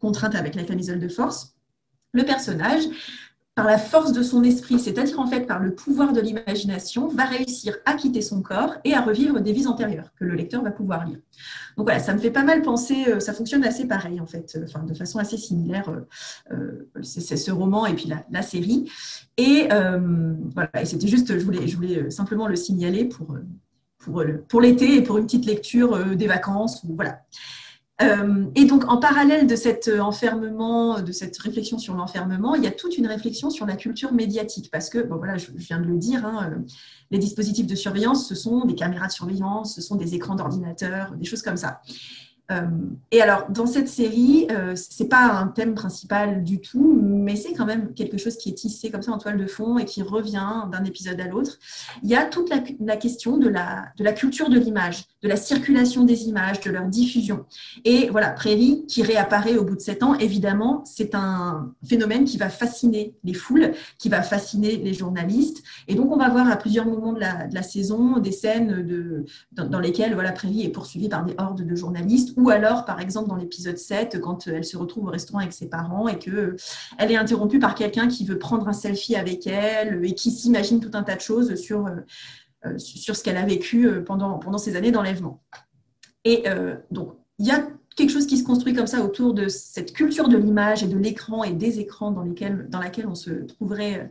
[0.00, 1.54] contrainte avec la camisole de force,
[2.12, 2.84] le personnage
[3.54, 7.24] par la force de son esprit, c'est-à-dire en fait par le pouvoir de l'imagination, va
[7.24, 10.72] réussir à quitter son corps et à revivre des vies antérieures que le lecteur va
[10.72, 11.18] pouvoir lire.
[11.76, 14.58] Donc voilà, ça me fait pas mal penser, euh, ça fonctionne assez pareil en fait,
[14.64, 16.00] enfin, de façon assez similaire, euh,
[16.52, 18.90] euh, c'est ce roman et puis la, série.
[19.36, 23.36] Et voilà, et c'était juste, je voulais, je voulais simplement le signaler pour,
[23.98, 26.84] pour, pour l'été et pour une petite lecture des vacances.
[26.84, 27.20] Voilà.
[28.02, 32.64] Euh, et donc, en parallèle de cet euh, enfermement, de cette réflexion sur l'enfermement, il
[32.64, 35.78] y a toute une réflexion sur la culture médiatique, parce que, bon, voilà, je, viens
[35.78, 36.58] de le dire, hein, euh,
[37.12, 41.12] les dispositifs de surveillance, ce sont des caméras de surveillance, ce sont des écrans d'ordinateur,
[41.12, 41.82] des choses comme ça.
[42.50, 42.66] Euh,
[43.10, 47.36] et alors, dans cette série, euh, ce n'est pas un thème principal du tout, mais
[47.36, 49.86] c'est quand même quelque chose qui est tissé comme ça en toile de fond et
[49.86, 51.58] qui revient d'un épisode à l'autre.
[52.02, 56.24] Il y a toute la, question de la, culture de l'image, de la circulation des
[56.24, 57.46] images, de leur diffusion.
[57.84, 62.36] Et voilà, Prairie, qui réapparaît au bout de sept ans, évidemment, c'est un phénomène qui
[62.36, 65.62] va fasciner les foules, qui va fasciner les journalistes.
[65.88, 70.12] Et donc, on va voir à plusieurs moments de la, saison des scènes dans lesquelles
[70.12, 73.78] voilà, Prairie est poursuivie par des hordes de journalistes ou alors, par exemple, dans l'épisode
[73.78, 76.56] 7, quand elle se retrouve au restaurant avec ses parents et qu'elle
[76.98, 80.90] est interrompue par quelqu'un qui veut prendre un selfie avec elle et qui s'imagine tout
[80.94, 81.86] un tas de choses sur,
[82.66, 85.42] euh, sur ce qu'elle a vécu euh, pendant, pendant ces années d'enlèvement.
[86.24, 89.48] Et euh, donc, il y a quelque chose qui se construit comme ça autour de
[89.48, 93.14] cette culture de l'image et de l'écran et des écrans dans, lesquels, dans laquelle on
[93.14, 94.10] se trouverait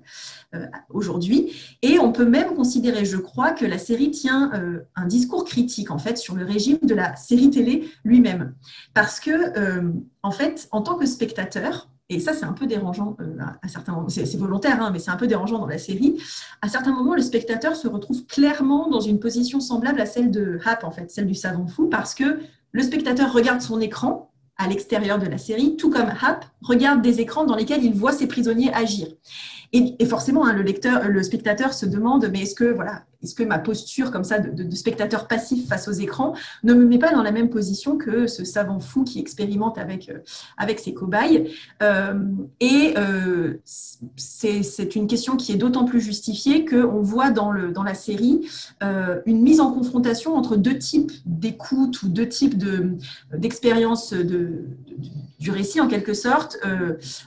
[0.56, 1.54] euh, aujourd'hui.
[1.82, 5.92] Et on peut même considérer, je crois, que la série tient euh, un discours critique
[5.92, 8.54] en fait sur le régime de la série télé lui-même.
[8.94, 9.92] Parce que, euh,
[10.22, 13.16] en fait, en tant que spectateur, et ça, c'est un peu dérangeant
[13.62, 14.06] à certains.
[14.10, 16.22] C'est volontaire, hein, mais c'est un peu dérangeant dans la série.
[16.62, 20.60] À certains moments, le spectateur se retrouve clairement dans une position semblable à celle de
[20.66, 22.40] Hap, en fait, celle du savant fou, parce que
[22.74, 27.22] le spectateur regarde son écran à l'extérieur de la série, tout comme Hap regarde des
[27.22, 29.08] écrans dans lesquels il voit ses prisonniers agir.
[29.74, 33.44] Et, forcément, hein, le lecteur, le spectateur se demande, mais est-ce que voilà, est-ce que
[33.44, 37.24] ma posture comme ça de, spectateur passif face aux écrans ne me met pas dans
[37.24, 40.20] la même position que ce savant fou qui expérimente avec euh,
[40.58, 41.50] avec ses cobayes
[41.82, 42.14] euh,
[42.60, 47.84] Et euh, c'est une question qui est d'autant plus justifiée qu'on voit dans le dans
[47.84, 48.48] la série
[49.26, 52.92] une mise en confrontation entre deux types d'écoute ou deux types de
[53.34, 54.66] d'expérience de,
[55.40, 56.58] du récit en quelque sorte.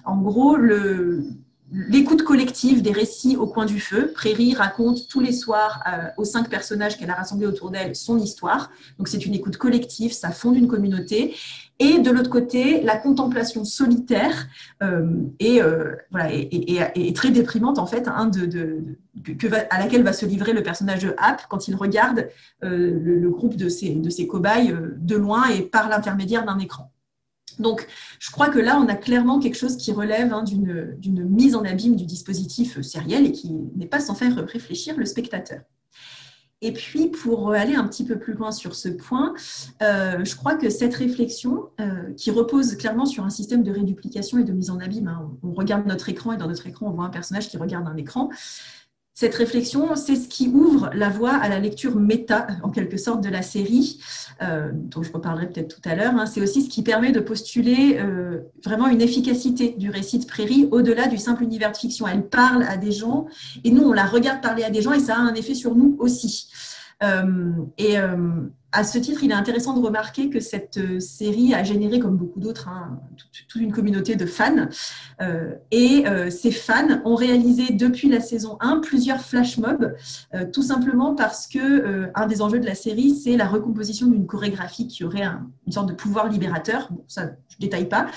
[0.04, 1.24] en gros, le
[1.72, 4.12] L'écoute collective des récits au coin du feu.
[4.14, 8.20] Prairie raconte tous les soirs euh, aux cinq personnages qu'elle a rassemblés autour d'elle son
[8.20, 8.70] histoire.
[8.98, 11.34] Donc c'est une écoute collective, ça fonde une communauté.
[11.80, 14.46] Et de l'autre côté, la contemplation solitaire
[14.80, 15.08] euh,
[15.40, 18.84] et, euh, voilà, et, très déprimante en fait, hein, de,
[19.36, 22.28] que à laquelle va se livrer le personnage de Hap quand il regarde
[22.62, 26.92] le, groupe de ses, de ses cobayes de loin et par l'intermédiaire d'un écran.
[27.58, 27.86] Donc,
[28.18, 31.64] je crois que là, on a clairement quelque chose qui relève hein, d'une mise en
[31.64, 35.60] abîme du dispositif sériel et qui n'est pas sans faire réfléchir le spectateur.
[36.62, 39.34] Et puis, pour aller un petit peu plus loin sur ce point,
[39.82, 44.38] euh, je crois que cette réflexion, euh, qui repose clairement sur un système de réduplication
[44.38, 46.92] et de mise en abîme, hein, on regarde notre écran et dans notre écran, on
[46.92, 48.30] voit un personnage qui regarde un écran,
[49.18, 53.24] cette réflexion, c'est ce qui ouvre la voie à la lecture méta, en quelque sorte,
[53.24, 53.98] de la série,
[54.42, 56.12] euh, dont je reparlerai peut-être tout à l'heure.
[56.14, 56.26] Hein.
[56.26, 60.68] C'est aussi ce qui permet de postuler euh, vraiment une efficacité du récit de Prairie
[60.70, 62.06] au-delà du simple univers de fiction.
[62.06, 63.24] Elle parle à des gens
[63.64, 65.74] et nous, on la regarde parler à des gens et ça a un effet sur
[65.74, 66.50] nous aussi.
[67.02, 67.96] Euh, et
[68.76, 72.16] à ce titre, il est intéressant de remarquer que cette euh, série a généré, comme
[72.18, 73.00] beaucoup d'autres, hein,
[73.48, 74.68] toute, une communauté de fans.
[75.22, 79.94] Euh, et euh, ces fans ont réalisé depuis la saison 1 plusieurs flash mobs,
[80.52, 84.86] tout simplement parce que un des enjeux de la série, c'est la recomposition d'une chorégraphie
[84.86, 85.26] qui aurait
[85.66, 86.88] une sorte de pouvoir libérateur.
[86.90, 88.08] Bon, ça, je détaille pas.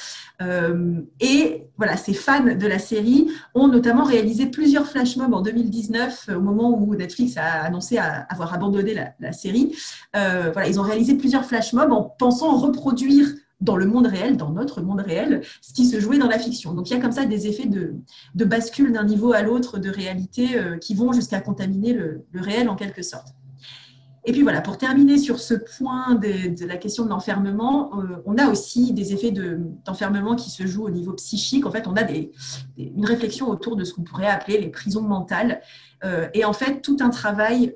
[1.22, 6.32] et voilà, ces fans de la série ont notamment réalisé plusieurs flash mobs en 2019,
[6.36, 9.76] au moment où Netflix a annoncé avoir abandonné la, série.
[10.51, 13.27] Voilà, ils ont réalisé plusieurs flash mobs en pensant reproduire
[13.62, 16.73] dans le monde réel, dans notre monde réel, ce qui se jouait dans la fiction.
[16.73, 19.89] Donc il y a comme ça des effets de, bascule d'un niveau à l'autre de
[19.89, 23.35] réalité euh, qui vont jusqu'à contaminer le, réel en quelque sorte.
[24.25, 28.38] Et puis voilà, pour terminer sur ce point de, la question de l'enfermement, euh, on
[28.38, 31.65] a aussi des effets d'enfermement qui se jouent au niveau psychique.
[31.65, 32.03] En fait, on a
[32.78, 35.61] une réflexion autour de ce qu'on pourrait appeler les prisons mentales.
[36.34, 37.74] et en fait, tout un travail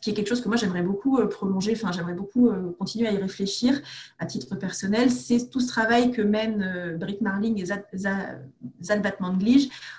[0.00, 3.08] qui est quelque chose que moi j'aimerais beaucoup euh, prolonger, enfin j'aimerais beaucoup euh, continuer
[3.08, 3.80] à y réfléchir
[4.18, 9.38] à titre personnel, c'est tout ce travail que mènent euh, Britt Marling et Zad Batman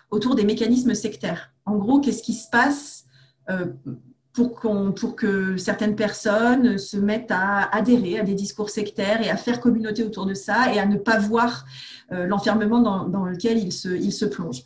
[0.10, 1.52] autour des mécanismes sectaires.
[1.66, 3.06] En gros, qu'est-ce qui se passe
[4.44, 9.60] pour, que certaines personnes se mettent à adhérer à des discours sectaires et à faire
[9.60, 11.66] communauté autour de ça et à ne pas voir
[12.12, 14.64] euh, l'enfermement dans, lequel ils se, plongent.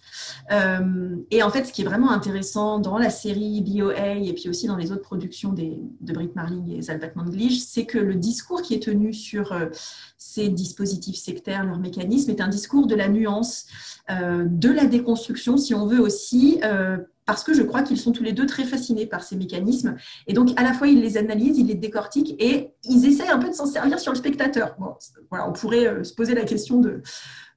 [0.51, 4.49] Euh, et en fait, ce qui est vraiment intéressant dans la série BOA et puis
[4.49, 8.15] aussi dans les autres productions des, de Britt Marling et Zalbat Manglige, c'est que le
[8.15, 9.67] discours qui est tenu sur euh,
[10.17, 13.65] ces dispositifs sectaires, leurs mécanismes, est un discours de la nuance,
[14.09, 16.59] de la déconstruction, si on veut aussi
[17.25, 19.95] parce que je crois qu'ils sont tous les deux très fascinés par ces mécanismes.
[20.27, 23.39] Et donc, à la fois, ils les analysent, ils les décortiquent et ils essayent un
[23.39, 24.75] peu de s'en servir sur le spectateur.
[25.31, 27.01] on pourrait euh, se poser la question de,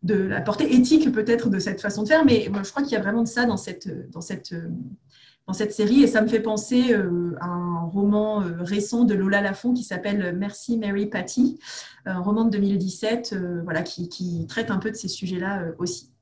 [0.07, 3.01] la portée éthique peut-être de cette façon de faire, mais je crois qu'il y a
[3.01, 6.03] vraiment de ça dans cette, dans cette série.
[6.03, 9.83] Et ça me fait penser euh, à un roman euh, récent de Lola Lafont qui
[9.83, 11.59] s'appelle Merci Mary Patty,
[12.05, 13.35] un roman de 2017
[13.65, 16.14] voilà, qui traite un peu de ces sujets-là aussi.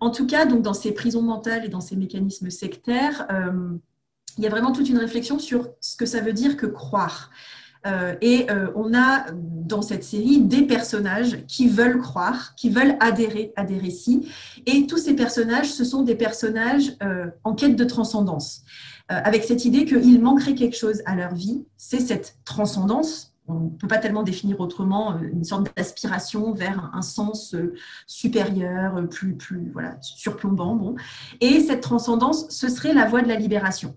[0.00, 3.76] En tout cas, dans ces prisons mentales et dans ces mécanismes sectaires, euh,
[4.36, 7.30] il y a vraiment toute une réflexion sur ce que ça veut dire que croire.
[7.86, 12.96] Euh, et euh, on a dans cette série des personnages qui veulent croire, qui veulent
[13.00, 14.28] adhérer à des récits.
[14.66, 16.96] Et tous ces personnages, ce sont des personnages
[17.44, 18.62] en quête de transcendance,
[19.08, 21.64] avec cette idée qu'il manquerait quelque chose à leur vie.
[21.76, 26.90] C'est cette transcendance on ne peut pas tellement définir autrement euh, une sorte d'aspiration vers
[26.92, 27.74] un sens euh,
[28.06, 30.76] supérieur, euh, plus, plus voilà, surplombant.
[30.76, 30.96] Bon.
[31.40, 33.96] Et cette transcendance, ce serait la voie de la libération.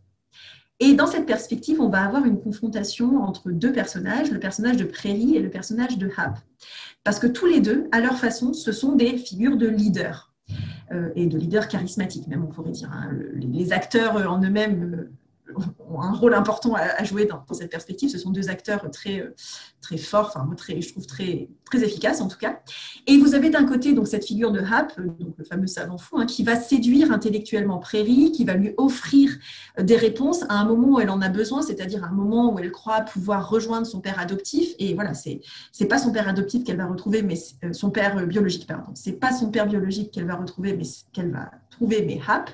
[0.79, 4.85] Et dans cette perspective, on va avoir une confrontation entre deux personnages, le personnage de
[4.85, 6.39] Prairie et le personnage de Hap.
[7.03, 10.33] Parce que tous les deux, à leur façon, ce sont des figures de leaders.
[11.15, 12.91] et de leaders charismatiques, même on pourrait dire.
[12.91, 13.11] Hein.
[13.35, 15.07] Les acteurs en eux-mêmes
[15.89, 18.09] ont un rôle important à, jouer dans, cette perspective.
[18.09, 19.33] Ce sont deux acteurs très,
[19.81, 22.59] très forts, enfin, très, je trouve très, très efficaces en tout cas.
[23.07, 26.17] Et vous avez d'un côté donc, cette figure de Hap, donc le fameux savant fou,
[26.17, 29.31] hein, qui va séduire intellectuellement Prairie, qui va lui offrir
[29.79, 32.59] des réponses à un moment où elle en a besoin, c'est-à-dire à un moment où
[32.59, 34.73] elle croit pouvoir rejoindre son père adoptif.
[34.79, 35.41] Et voilà, c'est
[35.79, 38.91] n'est pas son père adoptif qu'elle va retrouver, mais euh, son père biologique, pardon.
[38.93, 42.49] C'est pas son père biologique qu'elle va retrouver, mais qu'elle va trouver, mais Hap.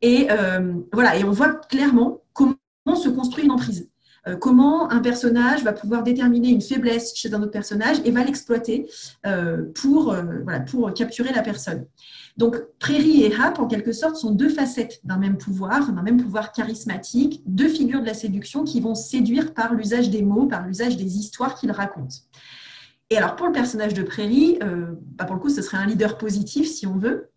[0.00, 2.21] Et euh, voilà, et on voit clairement
[2.94, 3.88] se construit une emprise.
[4.28, 8.22] Euh, comment un personnage va pouvoir déterminer une faiblesse chez un autre personnage et va
[8.22, 8.88] l'exploiter
[9.26, 10.14] euh, pour,
[10.44, 11.86] voilà, pour capturer la personne.
[12.36, 16.22] Donc, Prairie et Hap, en quelque sorte, sont deux facettes d'un même pouvoir, d'un même
[16.22, 20.66] pouvoir charismatique, deux figures de la séduction qui vont séduire par l'usage des mots, par
[20.66, 22.16] l'usage des histoires qu'ils racontent.
[23.10, 24.58] Et alors, pour le personnage de Prairie,
[25.16, 27.31] bah pour le coup, ce serait un leader positif, si on veut,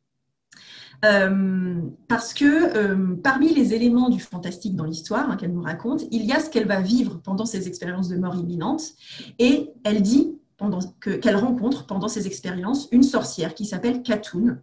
[1.05, 6.03] euh, parce que euh, parmi les éléments du fantastique dans l'histoire hein, qu'elle nous raconte,
[6.11, 8.81] il y a ce qu'elle va vivre pendant ses expériences de mort imminente.
[9.39, 10.37] Et elle dit
[11.21, 14.61] qu'elle rencontre pendant ses expériences une sorcière qui s'appelle Katoun,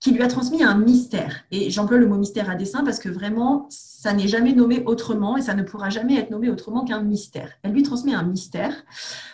[0.00, 1.44] qui lui a transmis un mystère.
[1.50, 5.36] Et j'emploie le mot mystère à dessein parce que vraiment, ça n'est jamais nommé autrement
[5.36, 7.52] et ça ne pourra jamais être nommé autrement qu'un mystère.
[7.62, 8.74] Elle lui transmet un mystère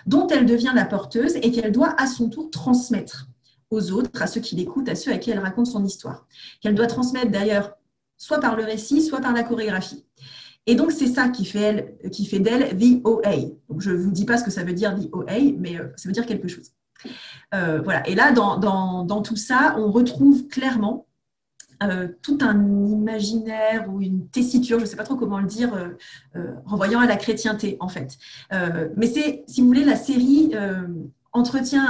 [0.06, 3.28] dont elle devient la porteuse et qu'elle doit à son tour transmettre
[3.76, 6.26] aux autres, à ceux qui l'écoutent, à ceux à qui elle raconte son histoire,
[6.60, 7.76] qu'elle doit transmettre d'ailleurs
[8.16, 10.04] soit par le récit, soit par la chorégraphie.
[10.66, 11.60] Et donc, c'est ça qui fait,
[12.02, 13.36] elle, qui fait d'elle the OA.
[13.68, 15.88] Donc, je ne vous dis pas ce que ça veut dire the OA, mais euh,
[15.96, 16.72] ça veut dire quelque chose.
[17.54, 18.06] Euh, voilà.
[18.08, 21.06] Et là, dans, dans, tout ça, on retrouve clairement
[21.82, 25.72] euh, tout un imaginaire ou une tessiture, je ne sais pas trop comment le dire,
[26.64, 28.18] renvoyant à la chrétienté, en fait.
[28.96, 30.52] mais c'est, si vous voulez, la série
[31.36, 31.84] entretient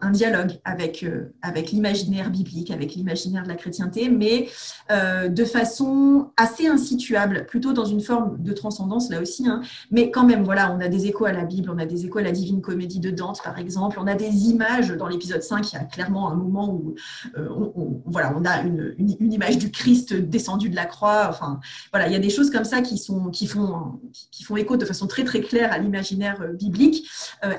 [0.00, 4.48] un, dialogue avec, euh, avec l'imaginaire biblique, avec l'imaginaire de la chrétienté, mais
[4.90, 9.46] euh, de façon assez insituable, plutôt dans une forme de transcendance là aussi.
[9.46, 9.60] Hein.
[9.90, 12.20] mais quand même, voilà, on a des échos à la Bible, on a des échos
[12.20, 15.72] à la Divine Comédie de Dante, par exemple, on a des images dans l'épisode 5,
[15.72, 16.94] il y a clairement un moment où
[17.36, 21.26] euh, on, voilà, on a une, une, image du Christ descendu de la croix.
[21.28, 21.60] Enfin,
[21.92, 24.76] voilà, il y a des choses comme ça qui, sont, qui, font, qui font écho
[24.76, 27.08] de façon très très claire à l'imaginaire biblique.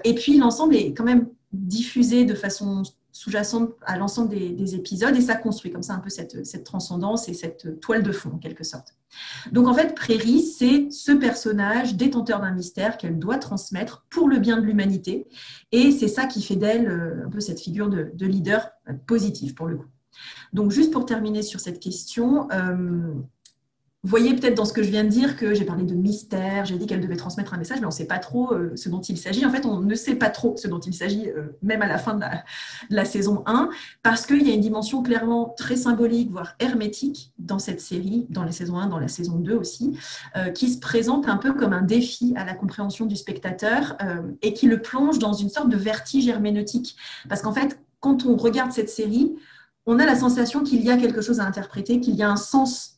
[0.04, 1.17] et puis l'ensemble est quand même
[1.52, 2.84] diffusé de façon
[3.18, 7.34] sous-jacente à l'ensemble des, épisodes et ça construit comme ça un peu cette, transcendance et
[7.34, 8.96] cette toile de fond en quelque sorte.
[9.52, 14.38] Donc en fait, Prairie, c'est ce personnage détenteur d'un mystère qu'elle doit transmettre pour le
[14.38, 15.28] bien de l'humanité
[15.72, 19.56] et c'est ça qui fait d'elle euh, un peu cette figure de, leader euh, positif
[19.56, 19.88] pour le coup.
[20.54, 23.14] Donc juste pour terminer sur cette question, euh,
[24.08, 26.78] voyez peut-être dans ce que je viens de dire que j'ai parlé de mystère, j'ai
[26.78, 29.02] dit qu'elle devait transmettre un message, mais on ne sait pas trop euh, ce dont
[29.02, 29.46] il s'agit.
[29.46, 31.98] En fait, on ne sait pas trop ce dont il s'agit, euh, même à la
[31.98, 32.24] fin de
[32.90, 33.70] la, saison 1,
[34.04, 38.44] parce qu'il y a une dimension clairement très symbolique, voire hermétique dans cette série, dans
[38.44, 39.98] la saison 1, dans la saison 2 aussi,
[40.36, 43.98] euh, qui se présente un peu comme un défi à la compréhension du spectateur
[44.42, 46.96] et qui le plonge dans une sorte de vertige herméneutique.
[47.30, 49.36] Parce qu'en fait, quand on regarde cette série,
[49.86, 52.36] on a la sensation qu'il y a quelque chose à interpréter, qu'il y a un
[52.36, 52.97] sens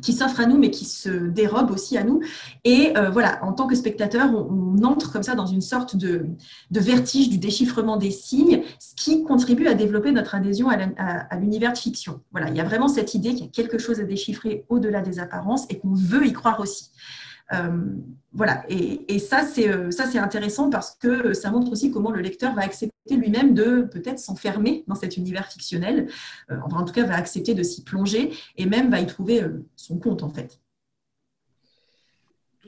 [0.00, 2.20] qui s'offre à nous, mais qui se dérobe aussi à nous.
[2.64, 6.26] Et euh, voilà, en tant que spectateur, on, entre comme ça dans une sorte de,
[6.70, 11.78] vertige du déchiffrement des signes, ce qui contribue à développer notre adhésion à l'univers de
[11.78, 12.20] fiction.
[12.32, 15.02] Voilà, il y a vraiment cette idée qu'il y a quelque chose à déchiffrer au-delà
[15.02, 16.90] des apparences et qu'on veut y croire aussi.
[17.52, 17.96] Euh,
[18.34, 22.22] voilà, et, ça, c'est euh, ça c'est intéressant parce que ça montre aussi comment le
[22.22, 26.08] lecteur va accepter lui-même de peut-être s'enfermer dans cet univers fictionnel,
[26.50, 29.44] euh, en tout cas va accepter de s'y plonger et même va y trouver
[29.76, 30.60] son compte en fait.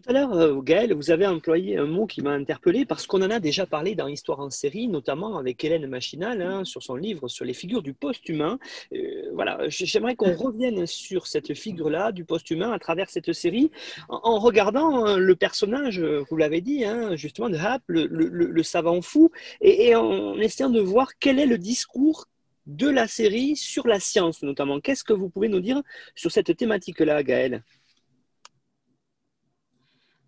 [0.06, 3.30] À l'heure, euh, Gaël, vous avez employé un mot qui m'a interpellé parce qu'on en
[3.30, 7.26] a déjà parlé dans Histoire en série, notamment avec Hélène Machinal hein, sur son livre
[7.28, 8.58] sur les figures du post-humain.
[8.92, 13.70] Euh, voilà, j'aimerais qu'on revienne sur cette figure-là du post-humain à travers cette série
[14.10, 19.30] en, regardant hein, le personnage, vous l'avez dit, hein, justement de Hap, le, savant fou,
[19.62, 22.26] et, et en essayant de voir quel est le discours
[22.66, 24.80] de la série sur la science notamment.
[24.80, 25.80] Qu'est-ce que vous pouvez nous dire
[26.14, 27.62] sur cette thématique-là, Gaël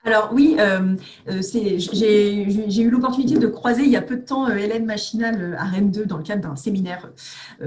[0.06, 0.94] alors oui, euh,
[1.28, 5.56] euh, j'ai eu l'opportunité de croiser il y a peu de temps euh, Hélène Machinal
[5.58, 7.10] à Rennes 2 dans le cadre d'un séminaire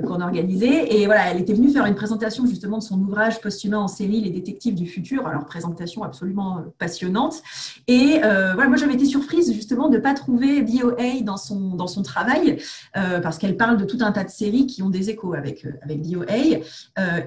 [0.07, 0.95] qu'on organisait.
[0.95, 4.21] Et voilà, elle était venue faire une présentation justement de son ouvrage posthumain en série
[4.21, 5.27] Les détectives du futur.
[5.27, 7.41] Alors présentation absolument passionnante.
[7.89, 11.87] Et voilà, moi j'avais été surprise justement de ne pas trouver DOA dans son, dans
[11.87, 12.57] son travail
[12.93, 16.01] parce qu'elle parle de tout un tas de séries qui ont des échos avec, avec
[16.01, 16.61] DOA.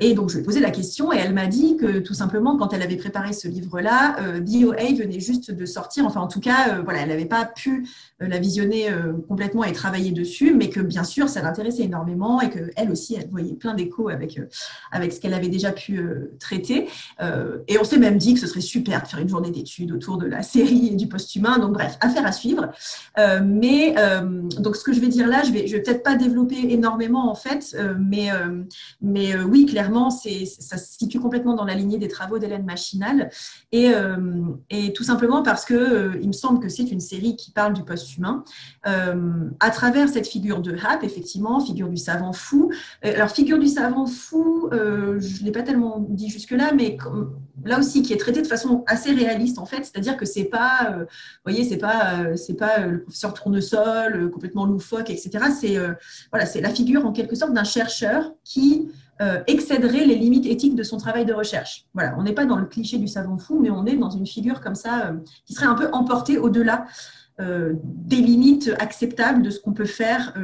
[0.01, 2.57] et donc je lui ai posé la question et elle m'a dit que tout simplement
[2.57, 6.07] quand elle avait préparé ce livre-là, DOA venait juste de sortir.
[6.07, 7.89] Enfin, en tout cas, euh, voilà, elle n'avait pas pu
[8.23, 12.41] euh, la visionner euh, complètement et travailler dessus, mais que bien sûr, ça l'intéressait énormément
[12.41, 14.41] et qu'elle aussi, elle voyait plein d'échos avec,
[14.91, 16.03] avec ce qu'elle avait déjà pu
[16.39, 16.89] traiter.
[17.69, 20.19] et on s'est même dit que ce serait super de faire une journée d'études autour
[20.19, 21.59] de la série et du post-humain.
[21.59, 22.71] Donc, bref, affaire à suivre.
[23.43, 23.95] mais
[24.59, 27.31] donc, ce que je vais dire là, je vais, je vais peut-être pas développer énormément
[27.31, 28.29] en fait, mais,
[29.01, 33.31] mais oui, clairement, c'est, ça se situe complètement dans la lignée des travaux d'Hélène Machinal.
[33.73, 33.91] Et,
[34.71, 37.73] et tout simplement parce que euh, il me semble que c'est une série qui parle
[37.73, 38.45] du post-humain
[38.87, 42.71] euh, à travers cette figure de Hap, effectivement, figure du savant fou.
[43.05, 46.97] Euh, alors, figure du savant fou, je ne l'ai pas tellement dit jusque-là, mais
[47.65, 50.97] là aussi, qui est traité de façon assez réaliste, en fait, c'est-à-dire que c'est pas,
[51.45, 55.31] voyez, c'est pas, c'est pas le professeur tournesol complètement loufoque, etc.
[55.59, 55.77] C'est
[56.31, 58.91] voilà, c'est la figure en quelque sorte d'un chercheur qui
[59.21, 61.87] euh, excéderait les limites éthiques de son travail de recherche.
[61.95, 64.27] Voilà, on n'est pas dans le cliché du savant fou, mais on est dans une
[64.27, 65.13] figure comme ça euh,
[65.45, 66.87] qui serait un peu emportée au-delà
[67.41, 70.35] euh, des limites acceptables de ce qu'on peut faire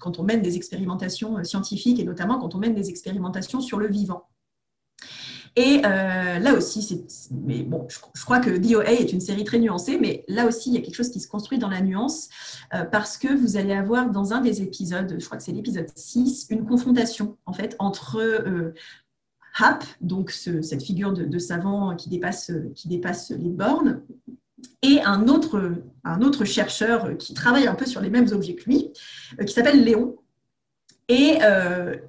[0.00, 3.88] quand on mène des expérimentations scientifiques et notamment quand on mène des expérimentations sur le
[3.88, 4.26] vivant.
[5.56, 7.04] Et euh, là aussi,
[7.44, 10.74] mais bon, je, crois que DOA est une série très nuancée, mais là aussi, il
[10.74, 12.28] y a quelque chose qui se construit dans la nuance
[12.72, 15.88] euh, parce que vous allez avoir dans un des épisodes, je crois que c'est l'épisode
[15.94, 18.74] 6, une confrontation en fait entre euh,
[19.58, 24.02] Hap, donc cette figure de, savant qui dépasse, qui dépasse les bornes,
[24.82, 25.72] et un autre,
[26.04, 28.92] un autre chercheur qui travaille un peu sur les mêmes objets que lui,
[29.44, 30.16] qui s'appelle Léon,
[31.08, 31.38] et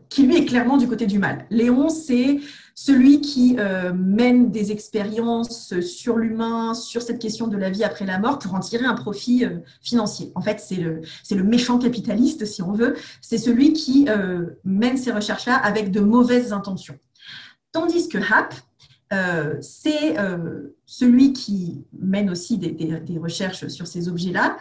[0.09, 1.47] qui lui est clairement du côté du mal.
[1.49, 2.39] Léon, c'est
[2.83, 8.07] celui qui euh, mène des expériences sur l'humain, sur cette question de la vie après
[8.07, 10.31] la mort pour en tirer un profit euh, financier.
[10.33, 12.95] En fait, c'est le, méchant capitaliste, si on veut.
[13.21, 16.97] C'est celui qui euh, mène ces recherches-là avec de mauvaises intentions.
[17.71, 18.55] Tandis que HAP,
[19.61, 20.15] c'est
[20.85, 24.57] celui qui mène aussi des, des recherches sur ces objets-là,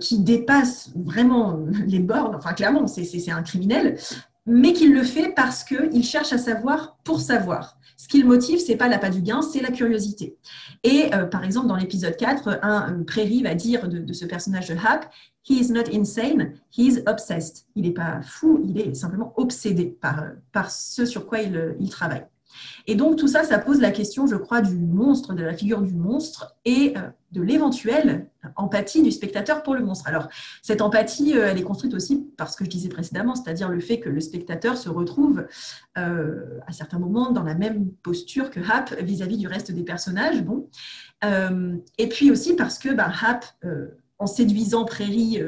[0.00, 3.96] qui dépasse vraiment les bornes, enfin clairement, c'est un criminel,
[4.46, 7.78] mais qu'il le fait parce qu'il cherche à savoir pour savoir.
[7.96, 10.36] Ce qui le motive, c'est pas l'appât du gain, c'est la curiosité.
[10.82, 14.74] Et euh, par exemple, dans l'épisode 4, un, prairie va dire de, ce personnage de
[14.74, 15.10] Hap,
[15.46, 17.66] He is not insane, he is obsessed.
[17.76, 21.90] Il n'est pas fou, il est simplement obsédé par, par ce sur quoi il, il
[21.90, 22.24] travaille.
[22.86, 25.80] Et donc tout ça, ça pose la question, je crois, du monstre, de la figure
[25.82, 27.00] du monstre et euh,
[27.32, 30.06] de l'éventuelle empathie du spectateur pour le monstre.
[30.08, 30.28] Alors
[30.62, 33.80] cette empathie, euh, elle est construite aussi par ce que je disais précédemment, c'est-à-dire le
[33.80, 35.46] fait que le spectateur se retrouve
[35.98, 40.42] euh, à certains moments dans la même posture que Hap vis-à-vis du reste des personnages.
[40.42, 40.68] Bon.
[41.98, 43.44] et puis aussi parce que bah, Hap,
[44.18, 45.40] en séduisant Prairie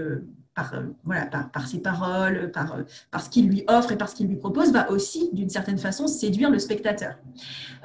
[0.56, 4.08] par, euh, voilà, par, ses paroles, par, euh, par ce qu'il lui offre et par
[4.08, 7.14] ce qu'il lui propose, va aussi, d'une certaine façon, séduire le spectateur.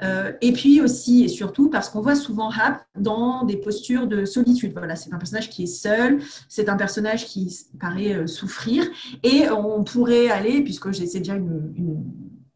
[0.02, 4.24] Euh, et puis aussi et surtout parce qu'on voit souvent Hap dans des postures de
[4.24, 4.72] solitude.
[4.74, 8.84] Voilà, c'est un personnage qui est seul, c'est un personnage qui paraît souffrir,
[9.22, 12.04] et on pourrait aller, puisque c'est déjà une, une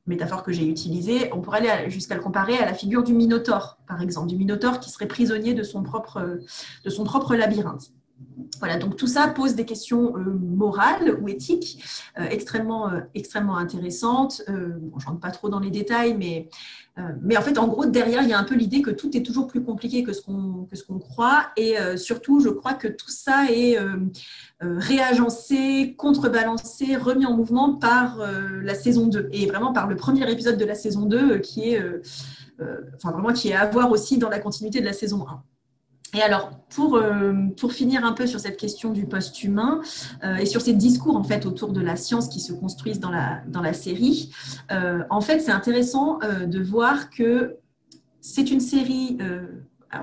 [0.06, 3.78] métaphore que j'ai utilisée, on pourrait aller jusqu'à le comparer à la figure du Minotaure,
[3.86, 6.40] par exemple, du Minotaure qui serait prisonnier de son propre,
[6.84, 7.92] de son propre labyrinthe.
[8.58, 11.82] Voilà, donc tout ça pose des questions euh, morales ou éthiques
[12.18, 14.42] euh, extrêmement, euh, extrêmement intéressantes.
[14.48, 16.48] Bon, je rentre pas trop dans les détails, mais,
[17.20, 19.22] mais en fait, en gros, derrière, il y a un peu l'idée que tout est
[19.22, 21.48] toujours plus compliqué que ce qu'on croit.
[21.56, 23.78] Et surtout, je crois que tout ça est
[24.60, 28.18] réagencé, contrebalancé, remis en mouvement par
[28.62, 31.82] la saison 2 et vraiment par le premier épisode de la saison 2 qui est,
[32.94, 35.42] enfin, vraiment, qui est à voir aussi dans la continuité de la saison 1.
[36.14, 39.80] Et alors, pour, euh, pour finir un peu sur cette question du post-humain
[40.24, 43.10] euh, et sur ces discours en fait autour de la science qui se construisent dans
[43.10, 44.30] la, dans la série,
[44.70, 47.56] euh, en fait, c'est intéressant de voir que
[48.20, 49.18] c'est une série.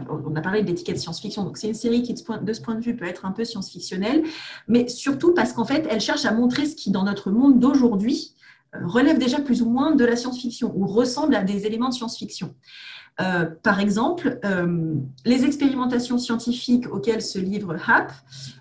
[0.10, 2.82] on a parlé de l'étiquette science-fiction, donc c'est une série qui, de ce point de
[2.82, 4.24] vue, peut être un peu science-fictionnelle,
[4.68, 8.34] mais surtout parce qu'en fait, elle cherche à montrer ce qui, dans notre monde d'aujourd'hui,
[8.82, 12.56] relève déjà plus ou moins de la science-fiction ou ressemble à des éléments de science-fiction.
[13.22, 14.95] Euh, par exemple, euh,
[15.26, 18.11] les expérimentations scientifiques auxquelles ce livre HAP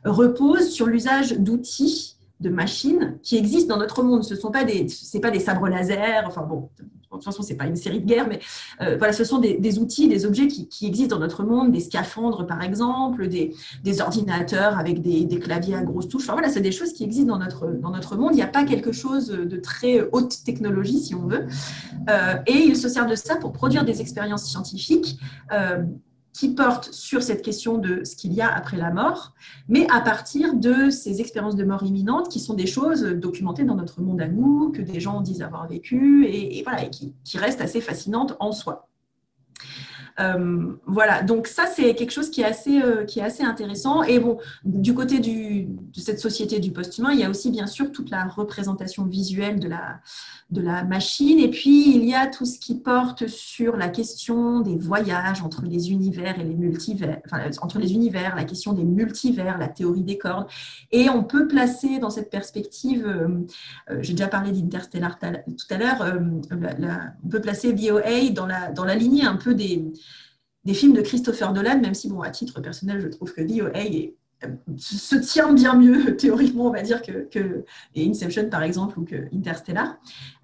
[0.04, 4.24] reposent sur l'usage d'outils, de machines qui existent dans notre monde.
[4.24, 4.86] Ce ne sont pas des,
[5.22, 6.68] pas des sabres laser, enfin bon,
[7.16, 8.40] de toute façon, ce n'est pas une série de guerres, mais
[8.80, 12.46] euh, voilà, ce sont des, outils, des objets qui, existent dans notre monde, des scaphandres
[12.46, 13.54] par exemple, des,
[14.00, 16.24] ordinateurs avec des, claviers à grosses touches.
[16.24, 18.30] Enfin voilà, c'est des choses qui existent dans notre, dans notre monde.
[18.32, 21.46] Il n'y a pas quelque chose de très haute technologie, si on veut.
[22.08, 25.18] Euh, et ils se servent de ça pour produire des expériences scientifiques.
[25.52, 25.82] Euh,
[26.32, 29.34] qui porte sur cette question de ce qu'il y a après la mort,
[29.68, 33.74] mais à partir de ces expériences de mort imminente qui sont des choses documentées dans
[33.74, 37.80] notre monde à nous, que des gens disent avoir vécu et, voilà, qui restent assez
[37.80, 38.88] fascinantes en soi.
[40.20, 44.02] Euh, voilà, donc ça c'est quelque chose qui est assez, euh, qui est assez intéressant.
[44.02, 45.66] Et bon, du côté de
[46.00, 49.68] cette société du post-humain, il y a aussi bien sûr toute la représentation visuelle de
[49.68, 50.00] la,
[50.50, 51.38] de la machine.
[51.38, 55.62] Et puis il y a tout ce qui porte sur la question des voyages entre
[55.64, 60.04] les univers et les multivers, enfin, entre les univers, la question des multivers, la théorie
[60.04, 60.46] des cordes.
[60.90, 66.20] Et on peut placer dans cette perspective, euh, j'ai déjà parlé d'Interstellar tout à l'heure,
[67.24, 69.92] on peut placer VOA dans la, dans la lignée un peu des
[70.64, 73.80] des films de Christopher Nolan, même si, bon, à titre personnel, je trouve que VOA
[74.44, 77.64] euh, se tient bien mieux théoriquement, on va dire, que, que
[77.96, 79.96] Inception, par exemple, ou que Interstellar,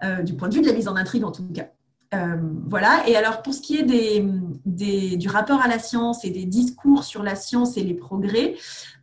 [0.03, 1.69] euh, du point de vue de la mise en intrigue, en tout cas.
[2.15, 2.37] Euh,
[2.67, 3.07] voilà.
[3.07, 7.23] Et alors, pour ce qui est du rapport à la science et des discours sur
[7.23, 8.55] la science et les progrès,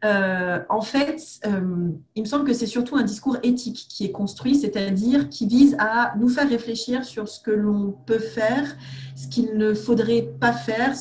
[0.03, 4.11] euh, en fait, euh, il me semble que c'est surtout un discours éthique qui est
[4.11, 8.75] construit, c'est-à-dire qui vise à nous faire réfléchir sur ce que l'on peut faire,
[9.15, 10.95] ce qu'il ne faudrait pas faire,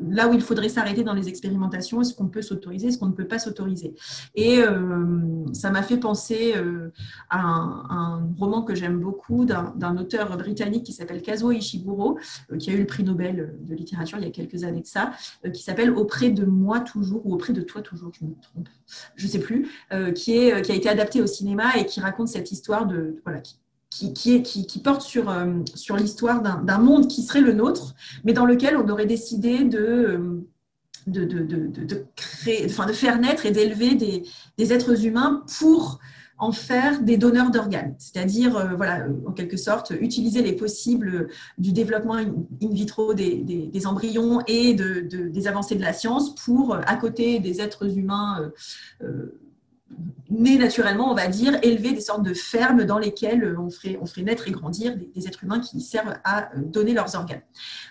[0.00, 3.12] là où il faudrait s'arrêter dans les expérimentations, est-ce qu'on peut s'autoriser, est-ce qu'on ne
[3.12, 3.94] peut pas s'autoriser?
[4.34, 6.92] Et euh, ça m'a fait penser euh,
[7.28, 12.18] à, un, roman que j'aime beaucoup d'un auteur britannique qui s'appelle Kazuo Ishiguro,
[12.52, 14.86] euh, qui a eu le prix Nobel de littérature il y a quelques années de
[14.86, 15.12] ça,
[15.52, 18.68] qui s'appelle Auprès de moi toujours, ou Auprès de toi toujours, je me trompe,
[19.16, 19.68] je ne sais plus,
[20.14, 23.40] qui, est, qui a été adapté au cinéma et qui raconte cette histoire de, voilà,
[23.90, 25.46] qui, porte sur, euh,
[25.98, 30.42] l'histoire d'un monde qui serait le nôtre, mais dans lequel on aurait décidé de,
[31.08, 35.98] euh, créer, enfin, de faire naître et d'élever des, êtres humains pour
[36.38, 41.28] en faire des donneurs d'organes, c'est-à-dire, euh, voilà, en quelque sorte, utiliser les possibles
[41.58, 42.32] du développement in
[42.62, 48.50] vitro des, embryons et des avancées de la science pour, à côté des êtres humains
[50.30, 54.06] nés naturellement, on va dire, élever des sortes de fermes dans lesquelles on ferait, on
[54.06, 57.42] ferait naître et grandir des, êtres humains qui servent à euh, donner leurs organes.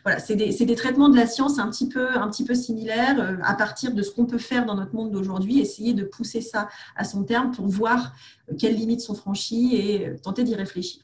[0.03, 3.19] Voilà, c'est des, des, traitements de la science un petit peu, un petit peu similaires
[3.19, 6.41] euh, à partir de ce qu'on peut faire dans notre monde d'aujourd'hui, essayer de pousser
[6.41, 8.13] ça à son terme pour voir
[8.49, 11.03] euh, quelles limites sont franchies et tenter d'y réfléchir.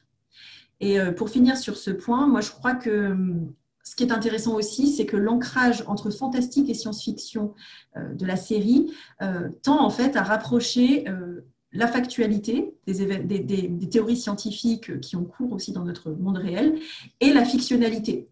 [0.80, 3.50] Et pour finir sur ce point, moi je crois que hum,
[3.86, 7.54] ce qui est intéressant aussi, c'est que l'ancrage entre fantastique et science-fiction
[7.96, 11.42] euh, de la série euh, tend en fait à rapprocher euh,
[11.76, 16.78] la factualité des, théories scientifiques qui ont cours aussi dans notre monde réel
[17.20, 18.28] et la fictionnalité.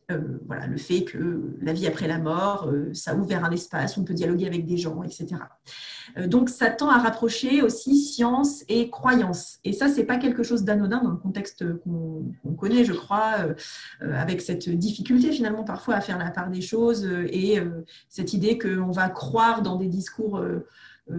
[0.47, 4.05] voilà, le fait que la vie après la mort, ça ouvre vers un espace, on
[4.05, 5.37] peut dialoguer avec des gens, etc.
[6.19, 9.59] Euh, donc, ça tend à rapprocher aussi science et croyance.
[9.65, 13.55] Et ça, c'est pas quelque chose d'anodin dans le contexte qu'on connaît, je crois, euh,
[14.03, 17.61] euh, avec cette difficulté finalement parfois à faire la part des choses et
[18.09, 20.43] cette idée qu'on va croire dans des discours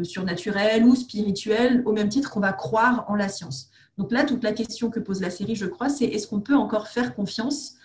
[0.04, 3.70] surnaturels ou spirituels au même titre qu'on va croire en la science.
[3.98, 6.56] Donc là, toute la question que pose la série, je crois, c'est est-ce qu'on peut
[6.56, 7.76] encore faire confiance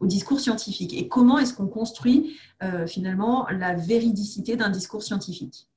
[0.00, 0.92] au discours scientifique?
[0.94, 2.36] Et comment est-ce qu'on construit
[2.86, 5.68] finalement la véridicité d'un discours scientifique?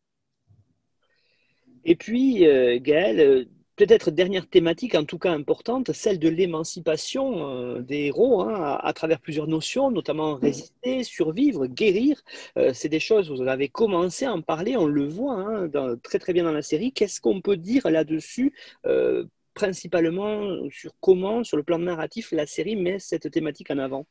[1.84, 3.46] Et puis, euh, Gaël, euh,
[3.82, 8.94] peut-être dernière thématique, en tout cas importante, celle de l'émancipation euh, des héros hein, à,
[8.94, 12.22] travers plusieurs notions, notamment résister, survivre, guérir.
[12.60, 15.68] Euh, c'est des choses, vous avez commencé à en parler, on le voit hein,
[16.04, 16.92] très très bien dans la série.
[16.94, 18.54] Qu'est-ce qu'on peut dire là-dessus
[18.86, 19.26] euh,
[19.56, 24.06] principalement sur comment, sur le plan narratif, la série met cette thématique en avant?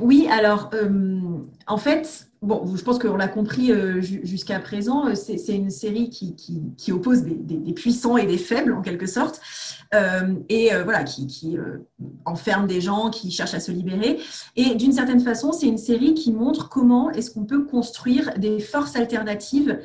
[0.00, 0.70] Oui, alors
[1.66, 6.10] en fait, bon, je pense qu'on l'a compris euh, jusqu'à présent, euh, c'est une série
[6.10, 9.40] qui, oppose des, puissants et des faibles, en quelque sorte,
[9.94, 11.58] euh, et voilà, qui,
[12.24, 14.18] enferme des gens qui cherchent à se libérer.
[14.56, 18.60] Et d'une certaine façon, c'est une série qui montre comment est-ce qu'on peut construire des
[18.60, 19.78] forces alternatives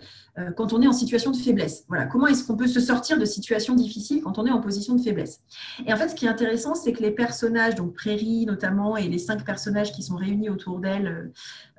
[0.58, 1.86] quand on est en situation de faiblesse.
[1.88, 4.93] Voilà, comment est-ce qu'on peut se sortir de situations difficiles quand on est en position
[4.93, 5.39] de faiblesse
[5.88, 9.08] Et en fait, ce qui est intéressant, c'est que les personnages, donc Prairie notamment, et
[9.08, 11.32] les cinq personnages qui sont réunis autour d'elle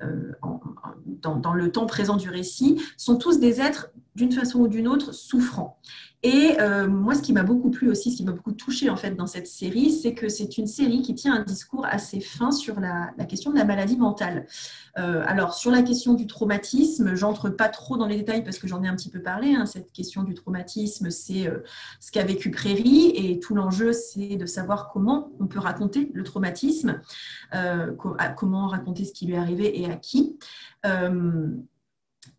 [0.03, 0.33] euh,
[1.23, 5.13] dans, le temps présent du récit, sont tous des êtres d'une façon ou d'une autre
[5.13, 5.81] souffrants.
[6.27, 8.97] Et euh, moi, ce qui m'a beaucoup plu aussi, ce qui m'a beaucoup touché en
[8.97, 12.51] fait dans cette série, c'est que c'est une série qui tient un discours assez fin
[12.51, 14.45] sur la, question de la maladie mentale.
[14.99, 18.67] Euh, alors sur la question du traumatisme, j'entre pas trop dans les détails parce que
[18.67, 19.55] j'en ai un petit peu parlé.
[19.55, 19.67] Hein.
[19.67, 21.63] Cette question du traumatisme, c'est euh,
[22.01, 26.25] ce qu'a vécu Prairie et tout l'enjeu, c'est de savoir comment on peut raconter le
[26.25, 27.03] traumatisme,
[28.37, 30.37] comment raconter ce qui lui est arrivé et à qui.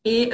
[0.04, 0.32] et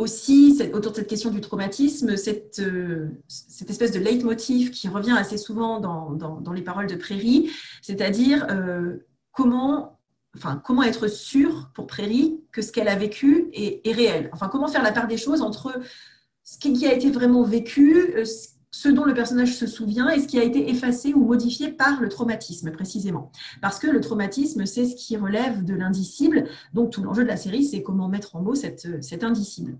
[0.00, 5.14] aussi, autour de cette question du traumatisme, cette, euh, cette espèce de leitmotiv qui revient
[5.16, 7.50] assez souvent dans, les paroles de Prairie,
[7.82, 8.96] c'est-à-dire euh,
[9.30, 10.00] comment,
[10.34, 14.30] enfin, comment être sûr pour Prairie que ce qu'elle a vécu est, réel.
[14.32, 15.78] Enfin, comment faire la part des choses entre
[16.44, 18.24] ce qui a été vraiment vécu, euh,
[18.70, 22.00] ce dont le personnage se souvient et ce qui a été effacé ou modifié par
[22.00, 23.32] le traumatisme précisément.
[23.60, 26.44] Parce que le traumatisme, c'est ce qui relève de l'indicible.
[26.72, 29.76] Donc tout l'enjeu de la série, c'est comment mettre en mots cette, cet indicible.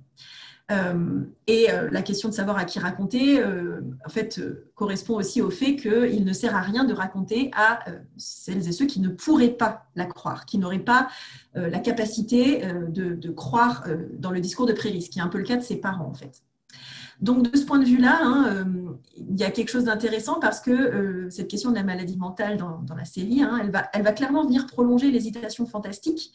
[0.71, 4.41] Euh, et euh, la question de savoir à qui raconter, euh, en fait,
[4.75, 7.85] correspond aussi au fait qu'il ne sert à rien de raconter à
[8.17, 11.09] celles et ceux qui ne pourraient pas la croire, qui n'auraient pas
[11.55, 15.45] la capacité de, croire dans le discours de Préris, ce qui est un peu le
[15.45, 16.43] cas de ses parents, en fait.
[17.21, 18.65] Donc, de ce point de vue-là, hein, euh,
[19.17, 22.57] il y a quelque chose d'intéressant parce que euh, cette question de la maladie mentale
[22.57, 26.33] dans, la série, hein, elle, va, clairement venir prolonger l'hésitation fantastique,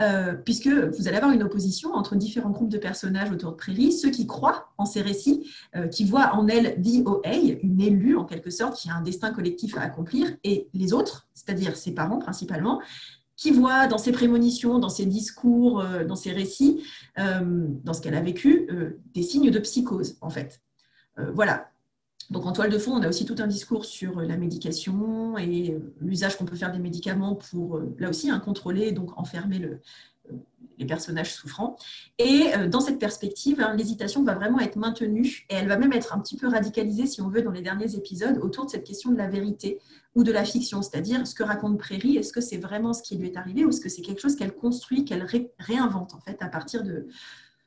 [0.00, 3.92] euh, puisque vous allez avoir une opposition entre différents groupes de personnages autour de Prairie,
[3.92, 5.50] ceux qui croient en ces récits,
[5.90, 9.76] qui voient en elle VOA, une élue en quelque sorte, qui a un destin collectif
[9.76, 12.80] à accomplir, et les autres, c'est-à-dire ses parents principalement,
[13.42, 16.84] qui voit dans ses prémonitions, dans ses discours, euh, dans ses récits,
[17.18, 20.60] euh, dans ce qu'elle a vécu, euh, des signes de psychose, en fait.
[21.34, 21.68] voilà.
[22.30, 25.76] Donc en toile de fond, on a aussi tout un discours sur la médication et
[26.00, 29.80] l'usage qu'on peut faire des médicaments pour, là aussi, un contrôler, donc enfermer le,
[30.78, 31.76] les personnages souffrants.
[32.18, 36.14] Et dans cette perspective, hein, l'hésitation va vraiment être maintenue et elle va même être
[36.14, 39.10] un petit peu radicalisée, si on veut, dans les derniers épisodes, autour de cette question
[39.10, 39.78] de la vérité
[40.14, 43.16] ou de la fiction, c'est-à-dire ce que raconte Prairie, est-ce que c'est vraiment ce qui
[43.16, 45.26] lui est arrivé ou est-ce que c'est quelque chose qu'elle construit, qu'elle
[45.58, 47.06] réinvente en fait à partir de,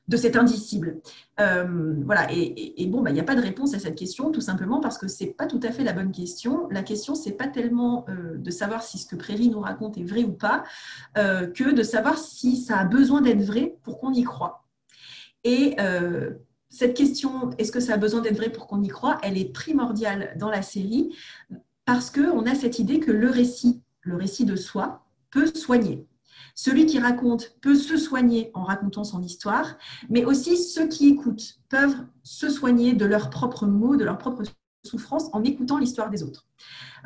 [0.07, 0.99] de cet indicible.
[1.39, 4.41] Euh, voilà, et, bon, bah, il n'y a pas de réponse à cette question, tout
[4.41, 6.67] simplement parce que ce n'est pas tout à fait la bonne question.
[6.69, 9.97] La question, ce n'est pas tellement euh, de savoir si ce que Prairie nous raconte
[9.97, 10.63] est vrai ou pas,
[11.17, 14.63] euh, que de savoir si ça a besoin d'être vrai pour qu'on y croit.
[15.43, 15.75] Et
[16.69, 19.53] cette question, est-ce que ça a besoin d'être vrai pour qu'on y croit, elle est
[19.53, 21.15] primordiale dans la série
[21.85, 26.07] parce qu'on a cette idée que le récit, le récit de soi, peut soigner.
[26.55, 29.77] Celui qui raconte peut se soigner en racontant son histoire,
[30.09, 34.43] mais aussi ceux qui écoutent peuvent se soigner de leurs propres mots, de leurs propres
[34.85, 36.45] souffrances en écoutant l'histoire des autres.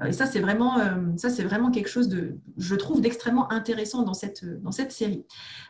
[0.01, 3.51] Euh, et ça, c'est vraiment, euh, ça, c'est vraiment quelque chose de, je trouve, d'extrêmement
[3.51, 5.25] intéressant dans cette, dans cette série.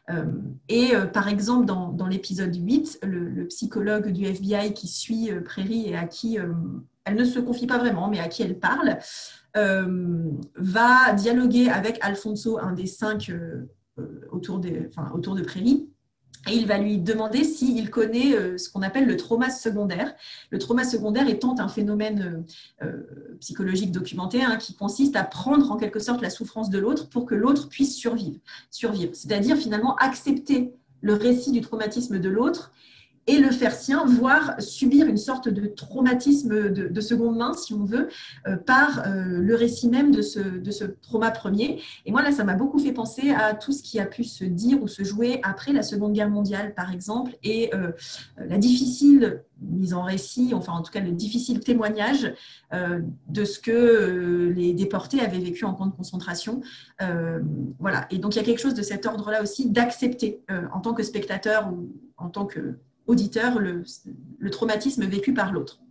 [0.10, 0.26] Euh,
[0.68, 5.88] et par exemple, dans, dans l'épisode 8, le, le, psychologue du FBI qui suit Prairie
[5.88, 6.38] et à qui
[7.10, 9.00] elle ne se confie pas vraiment, mais à qui elle parle,
[9.58, 13.66] euh, va dialoguer avec Alfonso, un des cinq euh,
[13.98, 15.90] euh, autour, de Prairie,
[16.48, 20.14] et il va lui demander s'il connaît ce qu'on appelle le trauma secondaire.
[20.52, 22.46] Le trauma secondaire étant un phénomène
[23.42, 27.26] psychologique documenté hein, qui consiste à prendre en quelque sorte la souffrance de l'autre pour
[27.26, 28.40] que l'autre puisse survivre.
[28.72, 29.12] survivre.
[29.14, 32.72] C'est-à-dire finalement accepter le récit du traumatisme de l'autre
[33.30, 37.84] et le faire sien, voire subir une sorte de traumatisme de, seconde main, si on
[37.84, 38.10] veut,
[38.48, 41.80] euh, par euh, le récit même de ce, de ce trauma premier.
[42.08, 44.44] Et moi, là, ça m'a beaucoup fait penser à tout ce qui a pu se
[44.44, 47.92] dire ou se jouer après la Seconde Guerre mondiale, par exemple, et euh,
[48.38, 52.34] la difficile mise en récit, enfin en tout cas le difficile témoignage
[52.72, 56.62] de ce que les déportés avaient vécu en camp de concentration.
[57.78, 58.08] voilà.
[58.10, 60.40] Et donc il y a quelque chose de cet ordre-là aussi d'accepter
[60.74, 62.80] en tant que spectateur ou en tant que
[63.10, 63.84] auditeur le,
[64.52, 65.82] traumatisme vécu par l'autre.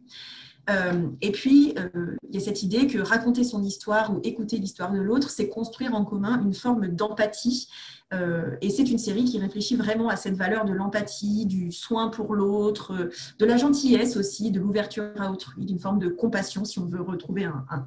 [0.70, 4.58] Euh, et puis, euh, il y a cette idée que raconter son histoire ou écouter
[4.58, 7.68] l'histoire de l'autre, c'est construire en commun une forme d'empathie.
[8.12, 12.08] Euh, et c'est une série qui réfléchit vraiment à cette valeur de l'empathie, du soin
[12.08, 16.78] pour l'autre, de la gentillesse aussi, de l'ouverture à autrui, d'une forme de compassion, si
[16.78, 17.86] on veut retrouver un,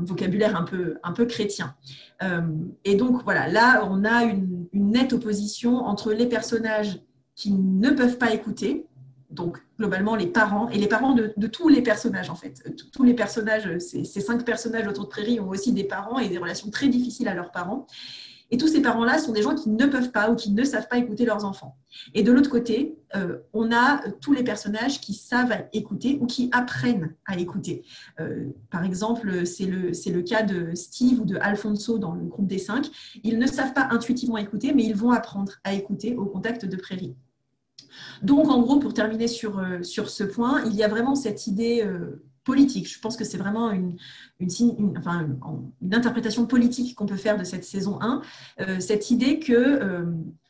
[0.00, 1.74] vocabulaire un peu, un peu chrétien.
[2.84, 7.00] et donc, voilà, là, on a une, une nette opposition entre les personnages
[7.40, 8.84] qui ne peuvent pas écouter.
[9.30, 12.62] Donc, globalement, les parents, et les parents de, tous les personnages, en fait.
[12.92, 16.36] Tous les personnages, ces, cinq personnages autour de Prairie ont aussi des parents et des
[16.36, 17.86] relations très difficiles à leurs parents.
[18.50, 20.88] Et tous ces parents-là sont des gens qui ne peuvent pas ou qui ne savent
[20.88, 21.78] pas écouter leurs enfants.
[22.12, 26.50] Et de l'autre côté, euh, on a tous les personnages qui savent écouter ou qui
[26.52, 27.84] apprennent à écouter.
[28.18, 32.48] Euh, par exemple, c'est le, le cas de Steve ou de Alfonso dans le groupe
[32.48, 32.90] des cinq.
[33.22, 36.76] Ils ne savent pas intuitivement écouter, mais ils vont apprendre à écouter au contact de
[36.76, 37.14] Prairie.
[38.22, 41.46] Donc, en gros, pour terminer sur, euh, sur ce point, il y a vraiment cette
[41.46, 42.92] idée euh, politique.
[42.92, 43.96] Je pense que c'est vraiment une,
[44.38, 44.94] une,
[45.92, 48.22] interprétation politique qu'on peut faire de cette saison 1.
[48.60, 50.04] Euh, cette idée que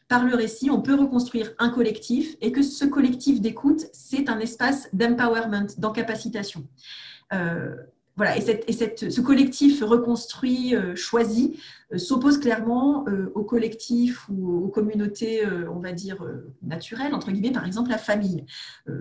[0.08, 4.40] par le récit, on peut reconstruire un collectif et que ce collectif d'écoute, c'est un
[4.40, 6.66] espace d'empowerment, d'encapacitation.
[8.22, 11.58] Et, ce collectif reconstruit, euh, choisi,
[11.92, 15.42] euh, s'oppose clairement euh, au collectif ou aux communautés,
[15.72, 16.24] on va dire,
[16.62, 18.44] naturelles, entre guillemets, par exemple la famille.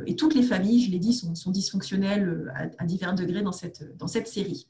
[0.06, 4.68] et toutes les familles, je l'ai dit, sont, dysfonctionnelles à, divers degrés dans cette, série.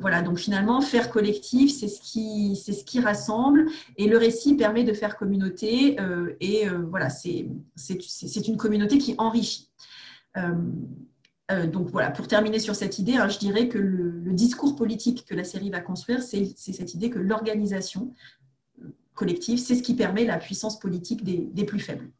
[0.00, 5.16] voilà, donc finalement, faire collectif, c'est ce qui rassemble, et le récit permet de faire
[5.16, 5.96] communauté,
[6.40, 7.48] et voilà, c'est
[8.46, 9.70] une communauté qui enrichit.
[11.50, 15.26] Euh, donc voilà, pour terminer sur cette idée, hein, je dirais que le, discours politique
[15.26, 18.14] que la série va construire, c'est cette idée que l'organisation
[19.14, 22.10] collective, c'est ce qui permet la puissance politique des plus faibles.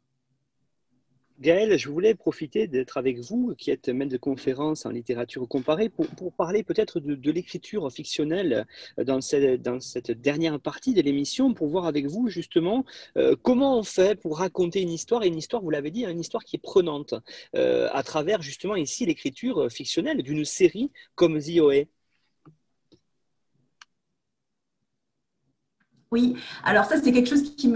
[1.41, 5.89] Gaël, je voulais profiter d'être avec vous, qui êtes maître de conférence en littérature comparée,
[5.89, 8.67] pour, parler peut-être de, l'écriture fictionnelle
[9.03, 12.85] dans cette, dans cette, dernière partie de l'émission, pour voir avec vous justement
[13.17, 16.11] euh, comment on fait pour raconter une histoire, et une histoire, vous l'avez dit, hein,
[16.11, 17.15] une histoire qui est prenante,
[17.55, 21.57] euh, à travers justement ici l'écriture fictionnelle d'une série comme The
[26.11, 26.35] Oui,
[26.65, 27.69] alors ça c'est quelque chose qui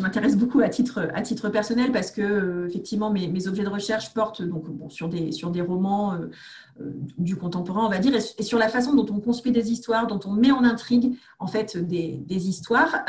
[0.00, 4.66] m'intéresse beaucoup à titre personnel parce que euh, effectivement mes, objets de recherche portent donc
[4.88, 6.30] sur des romans euh,
[6.80, 10.06] euh, du contemporain on va dire et, sur la façon dont on construit des histoires,
[10.06, 13.04] dont on met en intrigue en fait des histoires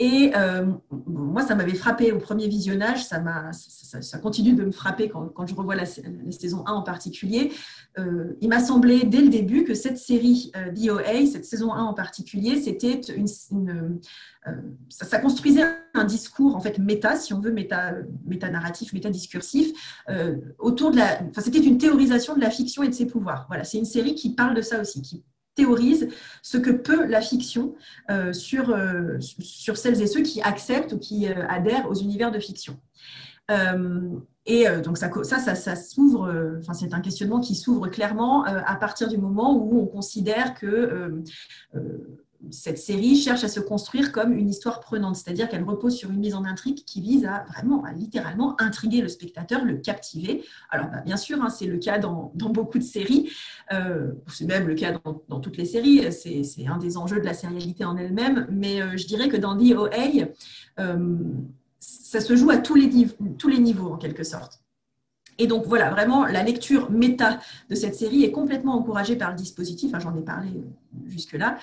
[0.00, 0.66] et euh,
[1.06, 3.20] moi, ça m'avait frappé au premier visionnage, ça,
[3.52, 7.50] ça, ça, continue de me frapper quand, je revois la, saison 1 en particulier.
[7.98, 11.82] Euh, il m'a semblé dès le début que cette série euh, DOA, cette saison 1
[11.82, 13.26] en particulier, c'était une,
[14.46, 14.52] euh,
[14.88, 17.94] ça, construisait un discours en fait méta, si on veut, méta,
[18.24, 20.02] méta narratif, méta discursif,
[20.60, 21.22] autour de la.
[21.28, 23.46] Enfin, c'était une théorisation de la fiction et de ses pouvoirs.
[23.48, 25.24] Voilà, c'est une série qui parle de ça aussi, qui
[25.58, 26.08] théorise
[26.42, 27.74] ce que peut la fiction
[28.10, 32.30] euh, sur, euh, sur celles et ceux qui acceptent ou qui euh, adhèrent aux univers
[32.30, 32.78] de fiction.
[34.46, 36.24] et donc ça, ça, ça, ça s'ouvre,
[36.58, 41.22] enfin c'est un questionnement qui s'ouvre clairement à partir du moment où on considère que
[42.50, 46.20] cette série cherche à se construire comme une histoire prenante, c'est-à-dire qu'elle repose sur une
[46.20, 50.44] mise en intrigue qui vise à vraiment, à littéralement intriguer le spectateur, le captiver.
[50.70, 53.30] Alors, bah, bien sûr, hein, c'est le cas dans, beaucoup de séries,
[53.72, 57.34] euh, c'est même le cas dans, toutes les séries, c'est un des enjeux de la
[57.34, 60.28] sérialité en elle-même, mais euh, je dirais que dans The OA,
[60.78, 61.16] euh,
[61.80, 63.08] ça se joue à tous les,
[63.38, 64.60] tous les niveaux, en quelque sorte.
[65.38, 67.38] Et donc voilà, vraiment, la lecture méta
[67.70, 69.92] de cette série est complètement encouragée par le dispositif.
[69.98, 71.58] J'en ai parlé euh, jusque-là.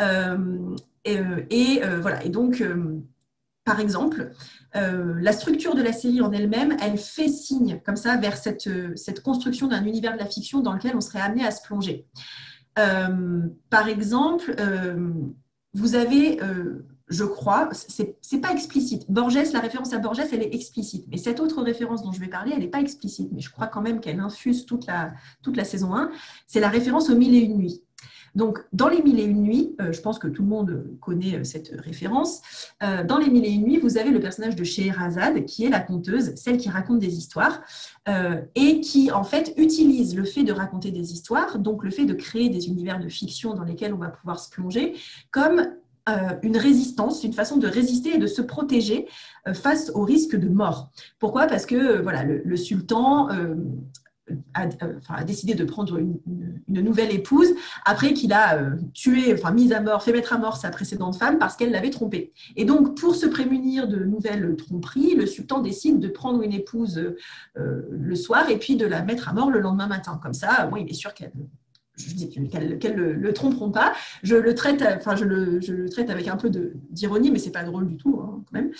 [0.00, 0.74] Euh,
[1.04, 2.62] et, euh, voilà, et donc,
[3.64, 4.30] par exemple,
[4.74, 9.22] la structure de la série en elle-même, elle fait signe comme ça vers cette, cette
[9.22, 12.06] construction d'un univers de la fiction dans lequel on serait amené à se plonger.
[12.74, 14.54] par exemple,
[15.72, 16.38] vous avez
[17.08, 19.10] je crois, c'est pas explicite.
[19.10, 21.06] Borges, la référence à Borges, elle est explicite.
[21.10, 23.30] Mais cette autre référence dont je vais parler, elle n'est pas explicite.
[23.32, 26.10] Mais je crois quand même qu'elle infuse toute la, saison 1.
[26.46, 27.82] C'est la référence aux mille et une nuits.
[28.34, 31.36] Donc, dans Les Mille et Une Nuits, euh, je pense que tout le monde connaît
[31.36, 32.42] euh, cette référence,
[32.82, 35.70] euh, dans Les Mille et Une Nuits, vous avez le personnage de Scheherazade, qui est
[35.70, 37.62] la conteuse, celle qui raconte des histoires,
[38.54, 42.14] et qui, en fait, utilise le fait de raconter des histoires, donc le fait de
[42.14, 44.94] créer des univers de fiction dans lesquels on va pouvoir se plonger,
[45.30, 45.66] comme
[46.42, 49.06] une résistance, une façon de résister et de se protéger
[49.54, 50.90] face au risque de mort.
[51.18, 51.46] Pourquoi?
[51.46, 53.28] Parce que voilà, le, sultan
[54.54, 56.18] a, décidé de prendre une,
[56.68, 57.48] nouvelle épouse
[57.84, 61.16] après qu'il a euh, tué, enfin mis à mort, fait mettre à mort sa précédente
[61.16, 62.32] femme parce qu'elle l'avait trompé.
[62.56, 66.98] Et donc, pour se prémunir de nouvelles tromperies, le sultan décide de prendre une épouse
[67.56, 70.18] euh, le soir et puis de la mettre à mort le lendemain matin.
[70.22, 71.32] Comme ça, il est sûr qu'elle
[72.80, 73.92] qu'elles ne le, tromperont pas.
[74.22, 76.50] Je le traite, enfin, je le, je traite avec un peu
[76.90, 78.70] d'ironie, mais c'est pas drôle du tout, hein, quand même.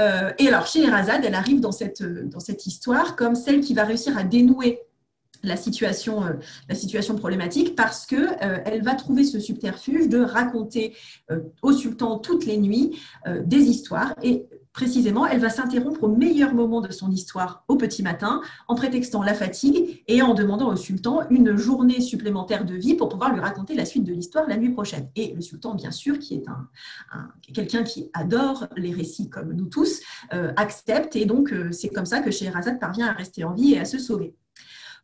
[0.00, 3.74] Euh, et alors, chez Erazade, elle arrive dans cette, dans cette histoire comme celle qui
[3.74, 4.80] va réussir à dénouer
[5.42, 6.32] la situation, euh,
[6.68, 10.94] la situation problématique parce qu'elle euh, elle va trouver ce subterfuge de raconter
[11.30, 12.98] euh, au sultan toutes les nuits
[13.44, 18.02] des histoires et précisément, elle va s'interrompre au meilleur moment de son histoire au petit
[18.02, 22.94] matin en prétextant la fatigue et en demandant au sultan une journée supplémentaire de vie
[22.94, 25.08] pour pouvoir lui raconter la suite de l'histoire la nuit prochaine.
[25.16, 26.68] Et le sultan, bien sûr, qui est un,
[27.52, 30.00] quelqu'un qui adore les récits comme nous tous,
[30.30, 33.84] accepte et donc c'est comme ça que Scheherazade parvient à rester en vie et à
[33.84, 34.34] se sauver.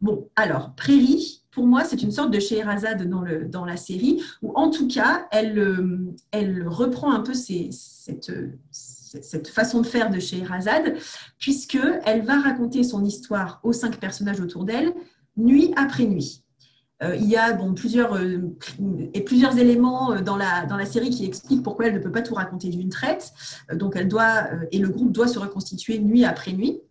[0.00, 4.22] Bon, alors, Prairie, pour moi, c'est une sorte de Scheherazade dans, le, dans la série,
[4.42, 8.32] où en tout cas, elle, euh, elle reprend un peu cette,
[8.70, 10.94] cette façon de faire de Scheherazade,
[11.38, 14.94] puisqu'elle va raconter son histoire aux cinq personnages autour d'elle,
[15.36, 16.44] nuit après nuit.
[17.02, 18.38] Euh, il y a bon, plusieurs, euh,
[19.14, 22.22] et plusieurs éléments dans la, dans la série qui expliquent pourquoi elle ne peut pas
[22.22, 23.32] tout raconter d'une traite.
[23.72, 26.82] donc, elle doit, et le groupe doit se reconstituer nuit après nuit.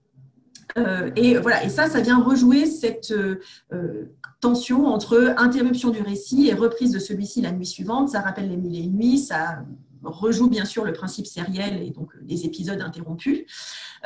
[0.77, 6.47] Euh, et voilà, et ça, ça vient rejouer cette euh, tension entre interruption du récit
[6.47, 8.09] et reprise de celui-ci la nuit suivante.
[8.09, 9.63] Ça rappelle les mille et une nuits, ça
[10.03, 13.45] rejoue bien sûr le principe sériel et donc les épisodes interrompus.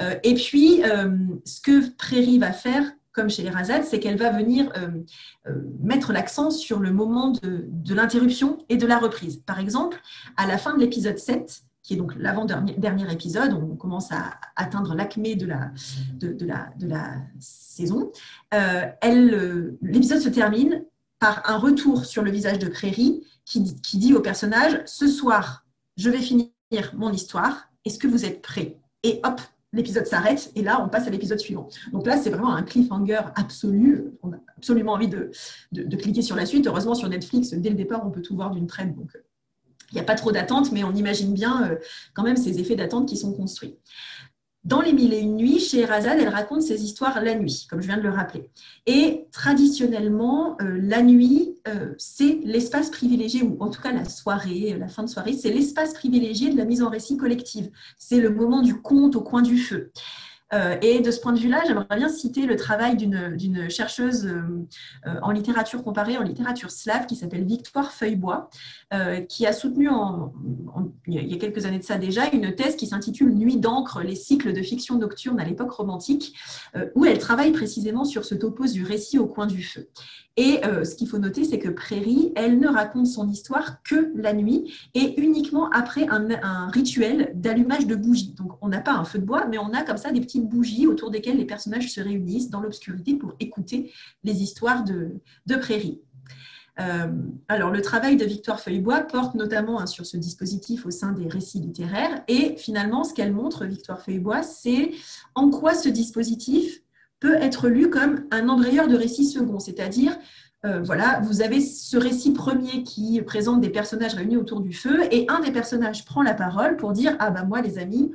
[0.01, 0.81] Euh, et puis,
[1.45, 4.71] ce que Prairie va faire, comme chez Erazade, c'est qu'elle va venir
[5.81, 9.37] mettre l'accent sur le moment de, de l'interruption et de la reprise.
[9.45, 9.99] Par exemple,
[10.37, 14.93] à la fin de l'épisode 7, qui est donc l'avant-dernier épisode, on commence à atteindre
[14.93, 18.11] l'acmé de la, saison.
[18.53, 20.85] Euh, euh, l'épisode se termine
[21.19, 25.65] par un retour sur le visage de Prairie qui, dit au personnage Ce soir,
[25.97, 26.49] je vais finir
[26.93, 27.69] mon histoire.
[27.85, 28.77] Est-ce que vous êtes prêts?
[29.03, 29.41] Et hop,
[29.73, 31.67] l'épisode s'arrête et là, on passe à l'épisode suivant.
[31.91, 34.11] Donc là, c'est vraiment un cliffhanger absolu.
[34.21, 35.31] On a absolument envie de,
[35.95, 36.67] cliquer sur la suite.
[36.67, 38.95] Heureusement, sur Netflix, dès le départ, on peut tout voir d'une traite.
[38.95, 39.17] Donc,
[39.91, 41.75] il n'y a pas trop d'attente, mais on imagine bien euh,
[42.13, 43.77] quand même ces effets d'attente qui sont construits.
[44.63, 47.81] Dans Les Mille et Une Nuits, chez Erazade, elle raconte ses histoires la nuit, comme
[47.81, 48.51] je viens de le rappeler.
[48.85, 54.77] Et traditionnellement, euh, la nuit, euh, c'est l'espace privilégié, ou en tout cas la soirée,
[54.79, 57.71] la fin de soirée, c'est l'espace privilégié de la mise en récit collective.
[57.97, 59.91] C'est le moment du conte au coin du feu.
[60.53, 64.41] Euh, et de ce point de vue-là, j'aimerais bien citer le travail d'une chercheuse euh,
[65.07, 68.49] euh, en littérature comparée, en littérature slave, qui s'appelle Victoire Feuillebois,
[69.29, 69.89] qui a soutenu
[71.07, 74.15] il y a quelques années de ça déjà une thèse qui s'intitule Nuit d'encre, les
[74.15, 76.35] cycles de fiction nocturne à l'époque romantique,
[76.95, 79.87] où elle travaille précisément sur ce topos du récit au coin du feu.
[80.37, 84.33] Et ce qu'il faut noter, c'est que Prairie, elle ne raconte son histoire que la
[84.33, 88.33] nuit et uniquement après un, rituel d'allumage de bougies.
[88.33, 90.87] Donc, on n'a pas un feu de bois, mais on a comme ça des bougies
[90.87, 93.91] autour desquelles les personnages se réunissent dans l'obscurité pour écouter
[94.23, 95.11] les histoires de,
[95.59, 96.01] Prairie.
[96.79, 97.07] Euh,
[97.47, 101.27] alors, le travail de Victoire Feuillebois porte notamment hein, sur ce dispositif au sein des
[101.27, 102.23] récits littéraires.
[102.27, 104.91] Et finalement, ce qu'elle montre, Victoire Feuillebois, c'est
[105.35, 106.81] en quoi ce dispositif
[107.19, 110.17] peut être lu comme un embrayeur de récit second, c'est-à-dire
[110.63, 115.01] euh, voilà, vous avez ce récit premier qui présente des personnages réunis autour du feu
[115.11, 118.11] et un des personnages prend la parole pour dire ah bah moi les amis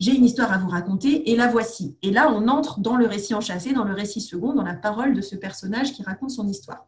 [0.00, 1.96] j'ai une histoire à vous raconter et la voici.
[2.02, 5.14] Et là on entre dans le récit enchâssé, dans le récit second, dans la parole
[5.14, 6.86] de ce personnage qui raconte son histoire.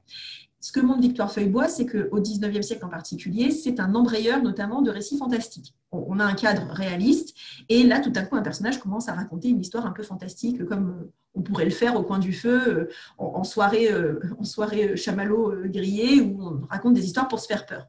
[0.63, 4.81] Ce que montre Victoire Feuillebois, c'est qu'au XIXe siècle en particulier, c'est un embrayeur notamment
[4.81, 5.75] de récits fantastiques.
[5.91, 7.37] On a un cadre réaliste,
[7.69, 10.65] et là, tout à coup, un personnage commence à raconter une histoire un peu fantastique,
[10.65, 12.89] comme euh, on pourrait le faire au coin du feu, euh,
[13.19, 13.91] en soirée,
[14.39, 17.89] en soirée euh, chamallow grillé, où on raconte des histoires pour se faire peur.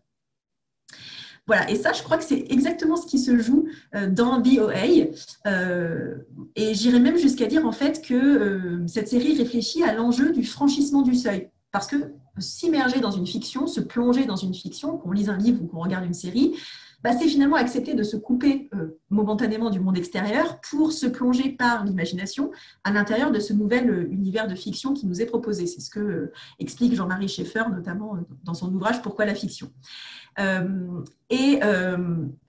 [1.45, 3.67] Voilà, et ça, je crois que c'est exactement ce qui se joue
[4.11, 4.85] dans BOA.
[6.55, 11.01] et j'irais même jusqu'à dire en fait que cette série réfléchit à l'enjeu du franchissement
[11.01, 11.49] du seuil.
[11.73, 15.61] Parce que s'immerger dans une fiction, se plonger dans une fiction, qu'on lise un livre
[15.63, 16.55] ou qu'on regarde une série,
[17.03, 21.49] bah, c'est finalement accepter de se couper euh, momentanément du monde extérieur pour se plonger
[21.49, 22.51] par l'imagination
[22.85, 25.67] à l'intérieur de ce nouvel euh, univers de fiction qui nous est proposé.
[25.67, 29.69] C'est ce que euh, explique Jean-Marie Schaeffer, notamment dans son ouvrage Pourquoi la fiction
[30.38, 31.59] Et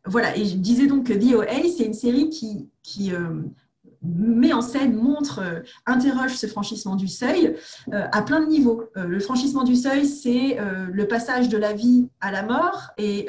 [0.07, 3.13] voilà, et je disais donc que DOA, c'est une série qui, qui
[4.03, 5.43] met en scène, montre,
[5.87, 7.57] interroge ce franchissement du seuil
[7.91, 8.85] à plein de niveaux.
[8.95, 10.59] le franchissement du seuil, c'est
[10.93, 13.29] le passage de la vie à la mort et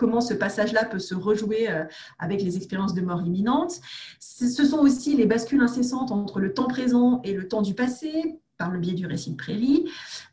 [0.00, 1.84] comment ce passage-là peut se rejouer euh,
[2.18, 3.80] avec les expériences de mort imminente.
[4.18, 8.38] Ce sont aussi les bascules incessantes entre le temps présent et le temps du passé,
[8.56, 9.84] par le biais du récit de prairie.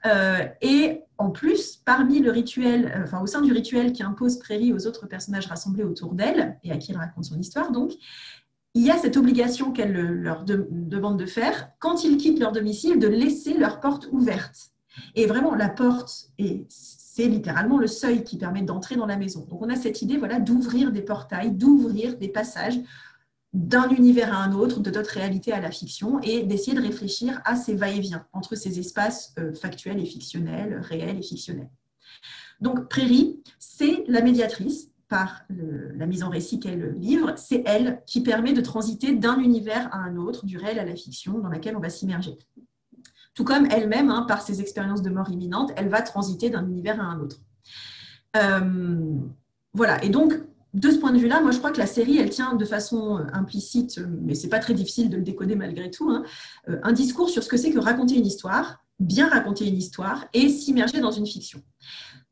[0.06, 4.40] Euh, et en plus, parmi le rituel, euh, enfin au sein du rituel qui impose
[4.40, 7.94] prairie aux autres personnages rassemblés autour d'elle et à qui elle raconte son histoire, donc,
[8.74, 13.00] il y a cette obligation qu'elle leur demande de faire, quand ils quittent leur domicile,
[13.00, 14.70] de laisser leur porte ouverte.
[15.16, 16.68] Et vraiment, la porte est
[17.18, 19.44] c'est littéralement le seuil qui permet d'entrer dans la maison.
[19.50, 22.80] Donc on a cette idée voilà, d'ouvrir des portails, d'ouvrir des passages
[23.54, 27.42] d'un univers à un autre, de notre réalité à la fiction, et d'essayer de réfléchir
[27.46, 31.70] à ces va-et-vient entre ces espaces euh, factuels et fictionnels, réels et fictionnels.
[32.60, 38.22] Donc Prairie, c'est la médiatrice par la mise en récit qu'elle livre, c'est elle qui
[38.22, 41.78] permet de transiter d'un univers à un autre, du réel à la fiction, dans laquelle
[41.78, 42.38] on va s'immerger.
[43.34, 47.00] Tout comme elle-même, hein, par ses expériences de mort imminente, elle va transiter d'un univers
[47.00, 47.38] à un autre.
[48.36, 49.16] Euh,
[49.74, 50.34] voilà, et donc,
[50.74, 53.20] de ce point de vue-là, moi je crois que la série, elle tient de façon
[53.34, 56.24] implicite, mais c'est pas très difficile de le décoder malgré tout, hein,
[56.70, 60.26] euh, un discours sur ce que c'est que raconter une histoire, bien raconter une histoire
[60.34, 61.62] et s'immerger dans une fiction.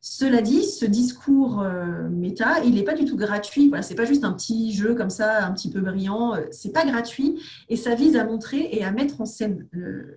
[0.08, 3.70] Cela dit, ce discours euh, méta, il n'est pas du tout gratuit.
[3.70, 6.36] Voilà, c'est pas juste un petit jeu comme ça, un petit peu brillant.
[6.36, 9.68] Euh, c'est pas gratuit et ça vise à montrer et à mettre en scène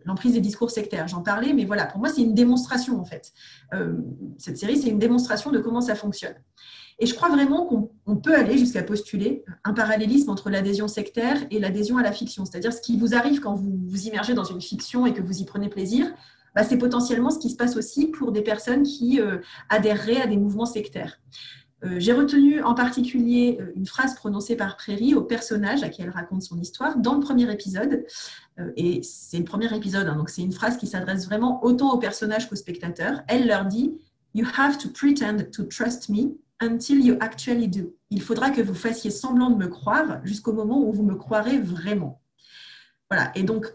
[0.04, 1.08] l'emprise des discours sectaires.
[1.08, 3.32] J'en parlais, mais voilà, pour moi, c'est une démonstration en fait.
[3.72, 3.94] Euh,
[4.36, 6.34] cette série, c'est une démonstration de comment ça fonctionne.
[7.00, 11.60] Et je crois vraiment qu'on peut aller jusqu'à postuler un parallélisme entre l'adhésion sectaire et
[11.60, 12.44] l'adhésion à la fiction.
[12.44, 15.40] C'est-à-dire ce qui vous arrive quand vous vous immergez dans une fiction et que vous
[15.40, 16.12] y prenez plaisir,
[16.56, 19.38] bah, c'est potentiellement ce qui se passe aussi pour des personnes qui euh,
[19.68, 21.20] adhéreraient à des mouvements sectaires.
[21.84, 26.02] Euh, j'ai retenu en particulier euh, une phrase prononcée par Prairie au personnage à qui
[26.02, 28.04] elle raconte son histoire dans le premier épisode.
[28.76, 31.98] et c'est le premier épisode, hein, donc c'est une phrase qui s'adresse vraiment autant aux
[31.98, 33.22] personnages qu'aux spectateurs.
[33.28, 33.96] Elle leur dit
[34.34, 37.94] You have to pretend to trust me until you actually do.
[38.10, 41.58] Il faudra que vous fassiez semblant de me croire jusqu'au moment où vous me croirez
[41.58, 42.20] vraiment.
[43.10, 43.72] Voilà, et donc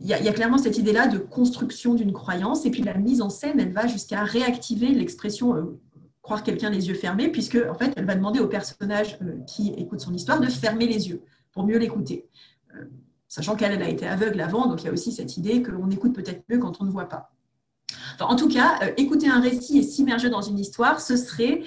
[0.00, 3.28] il y, a, clairement cette idée-là de construction d'une croyance, et puis la mise en
[3.28, 5.78] scène, elle va jusqu'à réactiver l'expression euh,
[6.22, 9.68] croire quelqu'un les yeux fermés, puisque en fait, elle va demander au personnage euh, qui
[9.76, 12.26] écoute son histoire de fermer les yeux pour mieux l'écouter.
[12.74, 12.84] Euh,
[13.28, 16.14] sachant qu'elle a été aveugle avant, donc il y a aussi cette idée qu'on écoute
[16.14, 17.30] peut-être mieux quand on ne voit pas.
[18.20, 21.62] en tout cas, écouter un récit et s'immerger dans une histoire, ce serait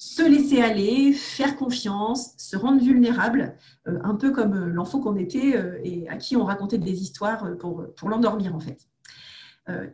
[0.00, 3.54] se laisser aller, faire confiance, se rendre vulnérable,
[3.86, 7.02] euh, un peu comme euh, l'enfant qu'on était euh, et à qui on racontait des
[7.02, 8.88] histoires pour, pour l'endormir en fait.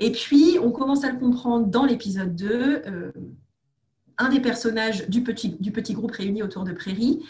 [0.01, 3.13] Et puis, on commence à le comprendre dans l'épisode 2.
[4.19, 7.23] Un des personnages du petit, du petit groupe réuni autour de Prairie,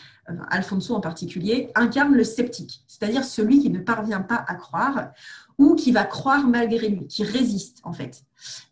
[0.50, 5.10] Alfonso en particulier, incarne le sceptique, c'est-à-dire celui qui ne parvient pas à croire
[5.58, 8.22] ou qui va croire malgré lui, qui résiste en fait.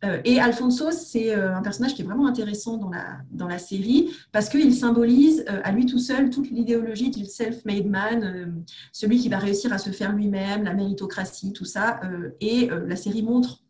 [0.04, 3.58] Euh, et Alfonso, c'est euh, un personnage qui est vraiment intéressant dans la, dans la
[3.58, 9.18] série parce qu'il symbolise euh, à lui tout seul toute l'idéologie du self-made man, celui
[9.18, 12.00] qui va réussir à se faire lui-même, la méritocratie, tout ça.
[12.40, 13.63] et la série montre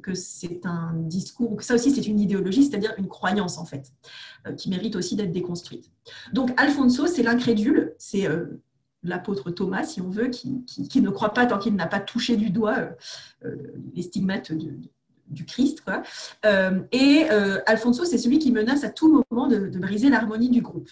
[0.00, 3.92] que c'est un discours, que ça aussi c'est une idéologie, c'est-à-dire une croyance en fait,
[4.56, 5.90] qui mérite aussi d'être déconstruite.
[6.32, 8.28] Donc Alfonso, c'est l'incrédule, c'est
[9.02, 12.50] l'apôtre Thomas, si on veut, qui, ne croit pas tant qu'il n'a pas touché du
[12.50, 12.90] doigt
[13.94, 14.52] les stigmates
[15.30, 15.82] du Christ.
[16.44, 20.60] Euh, et euh, Alfonso, c'est celui qui menace à tout moment de, briser l'harmonie du
[20.60, 20.90] groupe.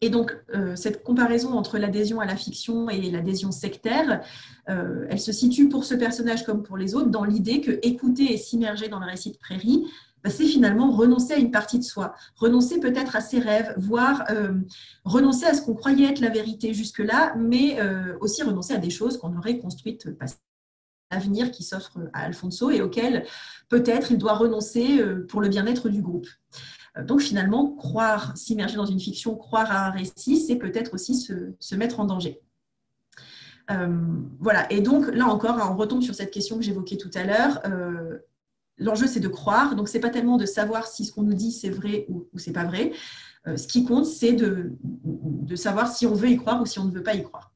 [0.00, 4.22] Et donc, euh, cette comparaison entre l'adhésion à la fiction et l'adhésion sectaire,
[4.66, 8.36] elle se situe pour ce personnage comme pour les autres dans l'idée que écouter et
[8.36, 9.86] s'immerger dans le récit de Prairie,
[10.24, 14.24] bah, c'est finalement renoncer à une partie de soi, renoncer peut-être à ses rêves, voire
[15.04, 17.78] renoncer à ce qu'on croyait être la vérité jusque-là, mais
[18.20, 20.08] aussi renoncer à des choses qu'on aurait construites
[21.10, 23.24] avenir qui s'offre à Alfonso et auquel
[23.68, 26.26] peut-être il doit renoncer euh, pour le bien-être du groupe.
[26.96, 31.14] Euh, donc finalement, croire, s'immerger dans une fiction, croire à un récit, c'est peut-être aussi
[31.14, 32.40] se, mettre en danger.
[33.70, 33.88] Euh,
[34.38, 37.62] voilà, et donc là encore, on retombe sur cette question que j'évoquais tout à l'heure.
[38.78, 41.50] L'enjeu, c'est de croire, donc c'est pas tellement de savoir si ce qu'on nous dit
[41.50, 42.92] c'est vrai ou, c'est pas vrai.
[43.46, 46.92] ce qui compte, c'est de savoir si on veut y croire ou si on ne
[46.92, 47.55] veut pas y croire.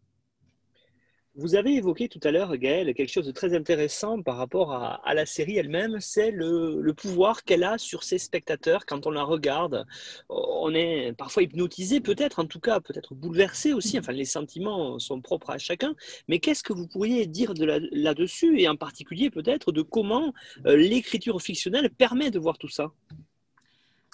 [1.40, 5.14] Vous avez évoqué tout à l'heure, Gaëlle, quelque chose de très intéressant par rapport à,
[5.14, 9.86] la série elle-même, c'est le, pouvoir qu'elle a sur ses spectateurs quand on la regarde.
[10.28, 13.98] On est parfois hypnotisé, peut-être, en tout cas, peut-être bouleversé aussi.
[13.98, 15.94] Enfin, les sentiments sont propres à chacun.
[16.28, 20.34] Mais qu'est-ce que vous pourriez dire de là-dessus, et en particulier peut-être de comment
[20.66, 22.92] euh, l'écriture fictionnelle permet de voir tout ça?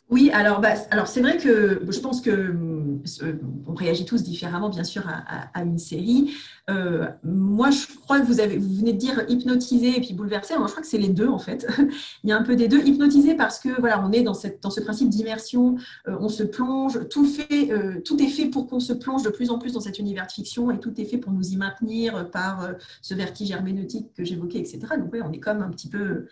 [0.08, 3.32] Oui, alors, bah, alors c'est vrai que je pense que euh,
[3.66, 6.32] on réagit tous différemment, bien sûr, à, une série.
[6.70, 10.56] Euh, moi, je crois que vous, avez, vous venez de dire hypnotiser et puis bouleverser.
[10.58, 11.66] Moi, je crois que c'est les deux, en fait.
[12.24, 12.78] Il y a un peu des deux.
[12.86, 15.76] Hypnotiser parce que voilà, on est dans, cette, dans ce principe d'immersion,
[16.06, 17.26] euh, on se plonge, tout,
[18.04, 20.32] tout est fait pour qu'on se plonge de plus en plus dans cet univers de
[20.32, 22.68] fiction et tout est fait pour nous y maintenir par
[23.02, 24.78] ce vertige herméneutique que j'évoquais, etc.
[24.98, 26.26] Donc, oui, on est comme un petit peu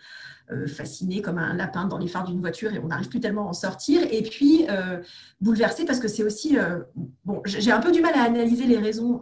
[0.67, 3.49] fasciné comme un lapin dans les phares d'une voiture et on n'arrive plus tellement à
[3.49, 4.01] en sortir.
[4.11, 5.01] Et puis, euh,
[5.41, 6.57] bouleversé parce que c'est aussi...
[6.57, 6.79] Euh,
[7.23, 9.21] bon, j'ai un peu du mal à analyser les raisons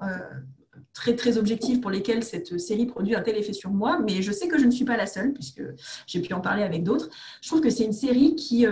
[0.94, 4.32] très très objectives pour lesquelles cette série produit un tel effet sur moi, mais je
[4.32, 5.64] sais que je ne suis pas la seule puisque
[6.06, 7.10] j'ai pu en parler avec d'autres.
[7.42, 8.68] Je trouve que c'est une série qui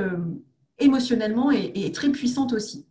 [0.82, 2.86] émotionnellement est, très puissante aussi.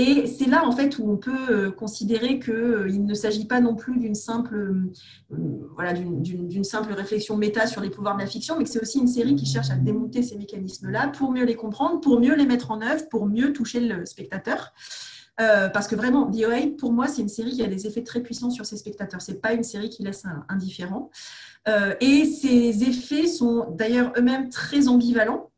[0.00, 3.60] Et c'est là, en fait, où on peut euh, considérer qu'il euh, ne s'agit pas
[3.60, 4.90] non plus d'une simple,
[5.30, 8.98] euh, d'une simple réflexion méta sur les pouvoirs de la fiction, mais que c'est aussi
[8.98, 12.46] une série qui cherche à démonter ces mécanismes-là pour mieux les comprendre, pour mieux les
[12.46, 14.72] mettre en œuvre, pour mieux toucher le spectateur.
[15.36, 18.50] parce que vraiment, The pour moi, c'est une série qui a des effets très puissants
[18.50, 19.20] sur ses spectateurs.
[19.20, 21.10] C'est pas une série qui laisse indifférent.
[22.00, 25.49] et ces effets sont d'ailleurs eux-mêmes très ambivalents.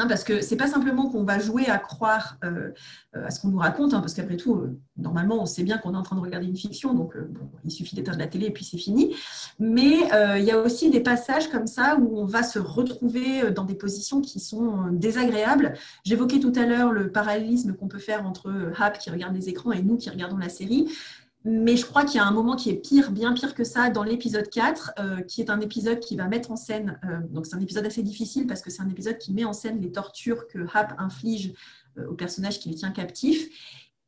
[0.00, 2.70] Hein, parce que c'est pas simplement qu'on va jouer à croire euh,
[3.16, 5.76] euh, à ce qu'on nous raconte, hein, parce qu'après tout, euh, normalement, on sait bien
[5.76, 7.14] qu'on est en train de regarder une fiction, donc
[7.64, 9.16] il suffit d'éteindre la télé et puis c'est fini.
[9.58, 10.08] Mais
[10.38, 13.74] il y a aussi des passages comme ça où on va se retrouver dans des
[13.74, 15.74] positions qui sont désagréables.
[16.04, 19.72] J'évoquais tout à l'heure le parallélisme qu'on peut faire entre Hap qui regarde les écrans
[19.72, 20.88] et nous qui regardons la série.
[21.44, 23.90] Mais je crois qu'il y a un moment qui est pire, bien pire que ça,
[23.90, 27.46] dans l'épisode 4, euh, qui est un épisode qui va mettre en scène, euh, donc
[27.46, 29.92] c'est un épisode assez difficile parce que c'est un épisode qui met en scène les
[29.92, 31.52] tortures que Hap inflige
[31.96, 33.48] euh, au personnage qui le tient captif.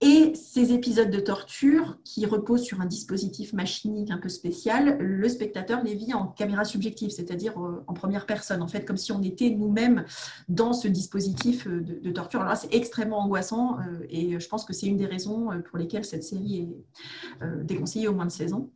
[0.02, 5.28] Et ces épisodes de torture qui reposent sur un dispositif machinique un peu spécial, le
[5.28, 9.12] spectateur les vit en caméra subjective, c'est-à-dire euh, en première personne, en fait, comme si
[9.12, 10.06] on était nous-mêmes
[10.48, 12.40] dans ce dispositif euh, de, torture.
[12.40, 15.77] Alors là, c'est extrêmement angoissant euh, et je pense que c'est une des raisons pour
[15.77, 18.70] lesquelles cette série est déconseillée au moins de 16 ans.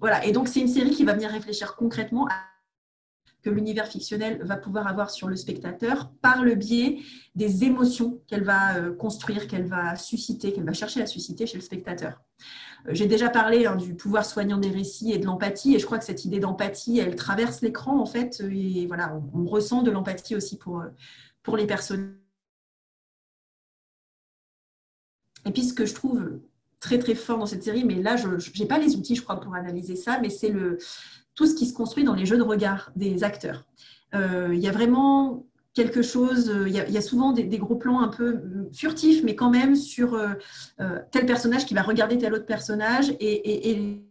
[0.00, 2.51] Voilà, et donc c'est une série qui va venir réfléchir concrètement à
[3.42, 7.00] que l'univers fictionnel va pouvoir avoir sur le spectateur par le biais
[7.34, 11.56] des émotions qu'elle va euh, construire, qu'elle va susciter, qu'elle va chercher à susciter chez
[11.56, 12.22] le spectateur.
[12.86, 15.86] Euh, j'ai déjà parlé hein, du pouvoir soignant des récits et de l'empathie, et je
[15.86, 19.90] crois que cette idée d'empathie, elle traverse l'écran en fait, et voilà, on, ressent de
[19.90, 20.88] l'empathie aussi pour, euh,
[21.42, 22.16] pour les personnes.
[25.44, 26.40] Et puis ce que je trouve
[26.78, 29.40] très très fort dans cette série, mais là je n'ai pas les outils, je crois,
[29.40, 30.78] pour analyser ça, mais c'est le,
[31.34, 33.64] tout ce qui se construit dans les jeux de regard des acteurs.
[34.14, 38.00] Euh, il y a vraiment quelque chose, euh, il y a, souvent des, gros plans
[38.00, 40.20] un peu euh, furtifs, mais quand même sur
[41.10, 44.02] tel personnage qui va regarder tel autre personnage et,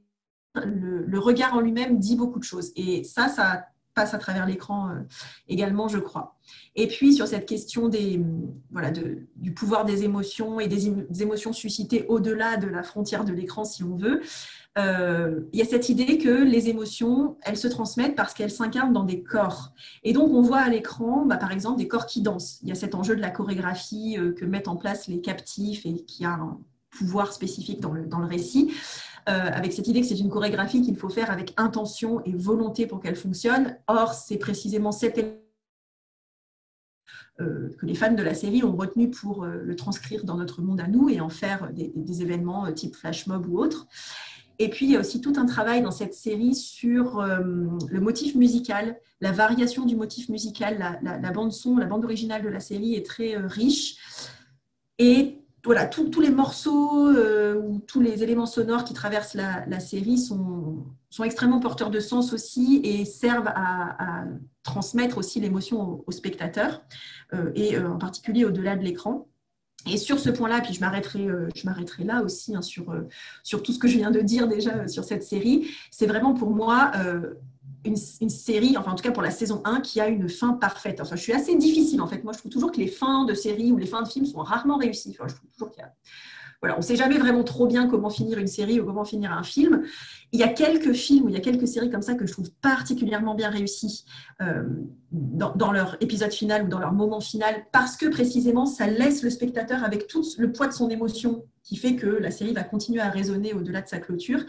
[0.56, 2.72] le, regard en lui-même dit beaucoup de choses.
[2.76, 4.90] Et ça, ça passe à travers l'écran
[5.48, 6.38] également, je crois.
[6.76, 8.22] Et puis sur cette question des,
[8.72, 13.34] voilà, du pouvoir des émotions et des, des émotions suscitées au-delà de la frontière de
[13.34, 14.22] l'écran, si on veut,
[14.78, 18.94] euh, il y a cette idée que les émotions, elles se transmettent parce qu'elles s'incarnent
[18.94, 19.74] dans des corps.
[20.04, 22.60] Et donc, on voit à l'écran, bah, par exemple, des corps qui dansent.
[22.62, 25.86] Il y a cet enjeu de la chorégraphie euh, que mettent en place les captifs
[25.86, 28.74] et qui a un pouvoir spécifique dans le, dans le récit.
[29.30, 32.88] Euh, avec cette idée que c'est une chorégraphie qu'il faut faire avec intention et volonté
[32.88, 33.78] pour qu'elle fonctionne.
[33.88, 35.42] Or, c'est précisément cette
[37.40, 40.88] que les fans de la série ont retenu pour le transcrire dans notre monde à
[40.88, 43.88] nous et en faire des, des événements type flash mob ou autre.
[44.62, 47.40] Et puis, il y a aussi tout un travail dans cette série sur euh,
[47.90, 51.00] le motif musical, la variation du motif musical.
[51.02, 53.96] La, bande-son, la bande originale de la série est très euh, riche.
[55.00, 60.20] Et voilà, tous les morceaux euh, ou tous les éléments sonores qui traversent la, série
[60.20, 60.86] sont,
[61.24, 64.26] extrêmement porteurs de sens aussi et servent à,
[64.62, 66.84] transmettre aussi l'émotion aux, spectateurs,
[67.56, 69.28] et en particulier au-delà de l'écran.
[69.90, 73.08] Et sur ce point-là, puis je m'arrêterai, euh, je m'arrêterai là aussi hein, sur, euh,
[73.44, 75.72] sur tout ce que je viens de dire déjà euh, sur cette série.
[75.90, 76.92] C'est vraiment pour moi
[77.84, 81.02] une, série, enfin en tout cas pour la saison 1, qui a une fin parfaite.
[81.02, 82.24] Enfin, je suis assez difficile en fait.
[82.24, 84.40] Moi, je trouve toujours que les fins de séries ou les fins de films sont
[84.40, 85.16] rarement réussies.
[85.18, 85.94] Enfin, je trouve toujours qu'il y a
[86.64, 89.44] on ne sait jamais vraiment trop bien comment finir une série ou comment finir un
[89.44, 89.84] film.
[90.32, 92.52] Il y a quelques films, il y a quelques séries comme ça que je trouve
[92.62, 94.06] particulièrement bien réussies
[94.42, 94.64] euh,
[95.12, 99.30] dans, leur épisode final ou dans leur moment final, parce que précisément, ça laisse le
[99.30, 103.02] spectateur avec tout le poids de son émotion qui fait que la série va continuer
[103.02, 104.40] à résonner au-delà de sa clôture.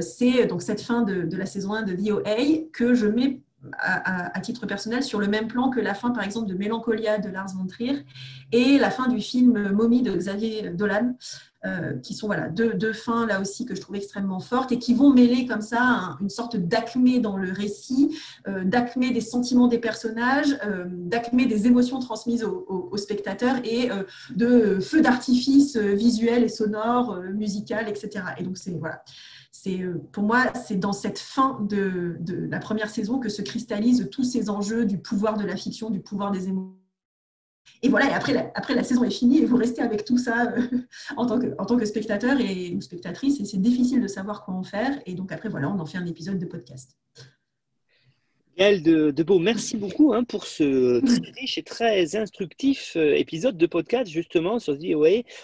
[0.00, 3.40] c'est donc cette fin de, de, la saison 1 de VOA que je mets
[3.78, 7.28] à, titre personnel sur le même plan que la fin, par exemple, de Mélancolia de
[7.28, 8.04] Lars von Trier
[8.52, 11.14] et la fin du film Mommy de Xavier Dolan,
[11.66, 14.94] euh, qui sont voilà, deux, fins là aussi que je trouve extrêmement fortes et qui
[14.94, 18.16] vont mêler comme ça une sorte d'acmé dans le récit,
[18.46, 23.90] euh, d'acmé des sentiments des personnages, euh, d'acmé des émotions transmises aux, spectateurs et
[24.34, 28.24] de feux d'artifice visuel et sonore, musical, etc.
[28.38, 29.02] Et donc c'est voilà
[29.62, 32.16] c'est euh, pour moi, c'est dans cette fin de,
[32.48, 36.00] la première saison que se cristallisent tous ces enjeux du pouvoir de la fiction, du
[36.00, 36.76] pouvoir des émotions.
[37.82, 40.66] Et voilà, et après la, saison est finie et vous restez avec tout ça euh,
[41.16, 44.44] en, tant que, en tant que spectateur et, ou spectatrice, et c'est difficile de savoir
[44.44, 44.98] quoi en faire.
[45.06, 46.96] Et donc après, voilà, on en fait un épisode de podcast.
[48.58, 53.56] Gaël de, Beau, merci beaucoup hein, pour ce très riche et très instructif euh, épisode
[53.56, 54.96] de podcast justement sur The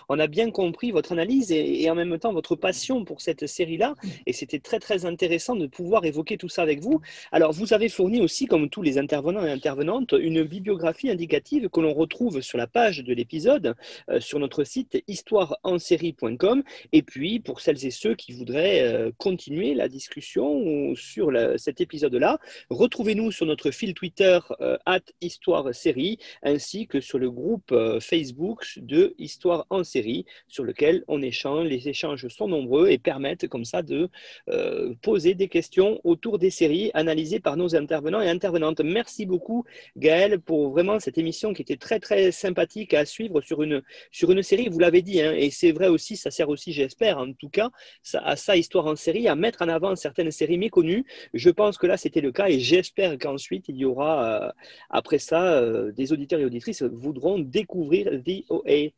[0.08, 3.94] On a bien compris votre analyse et, en même temps votre passion pour cette série-là.
[4.26, 7.00] Et c'était très très intéressant de pouvoir évoquer tout ça avec vous.
[7.30, 11.80] Alors vous avez fourni aussi, comme tous les intervenants et intervenantes, une bibliographie indicative que
[11.80, 13.76] l'on retrouve sur la page de l'épisode
[14.10, 19.74] euh, sur notre site histoireensérie.com et puis pour celles et ceux qui voudraient euh, continuer
[19.74, 24.78] la discussion sur cet épisode-là, retrouvez Retrouvez-nous sur notre fil Twitter euh,
[25.20, 31.04] Histoire Série ainsi que sur le groupe euh, Facebook de Histoire en série sur lequel
[31.06, 31.68] on échange.
[31.68, 34.08] Les échanges sont nombreux et permettent comme ça de
[34.48, 38.80] euh, poser des questions autour des séries analysées par nos intervenants et intervenantes.
[38.80, 39.66] Merci beaucoup
[39.98, 43.82] Gaël pour vraiment cette émission qui était très très sympathique à suivre sur une,
[44.12, 47.18] sur une série, vous l'avez dit, hein, et c'est vrai aussi, ça sert aussi, j'espère
[47.18, 47.68] en tout cas,
[48.14, 51.04] à ça Histoire en série, à mettre en avant certaines séries méconnues.
[51.34, 54.50] Je pense que là c'était le cas et j'espère j'espère qu'ensuite, il y aura, euh,
[54.90, 58.90] après ça, euh, des auditeurs et auditrices voudront découvrir VOA.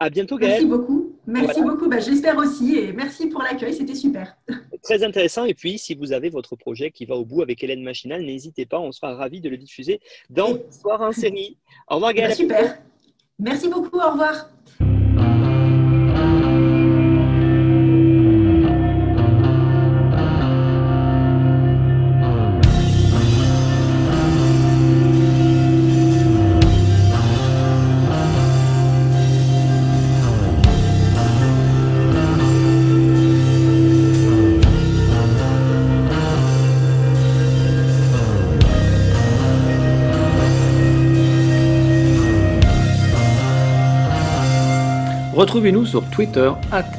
[0.00, 0.52] À bientôt, Gaël.
[0.52, 1.12] Merci beaucoup.
[1.26, 1.88] Merci beaucoup.
[1.88, 2.76] Bah, j'espère aussi.
[2.76, 3.72] Et merci pour l'accueil.
[3.72, 4.36] C'était super.
[4.82, 5.44] Très intéressant.
[5.44, 8.66] Et puis, si vous avez votre projet qui va au bout avec Hélène Machinal, n'hésitez
[8.66, 8.80] pas.
[8.80, 10.00] On sera ravis de le diffuser
[10.30, 11.56] dans Soir en série.
[11.88, 12.12] Au revoir.
[12.12, 12.78] Bah, super.
[13.38, 13.98] Merci beaucoup.
[13.98, 14.50] Au revoir.
[45.54, 46.50] Retrouvez-nous sur Twitter,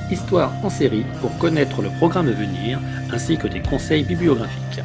[0.10, 2.80] Histoire en série, pour connaître le programme à venir
[3.12, 4.80] ainsi que des conseils bibliographiques.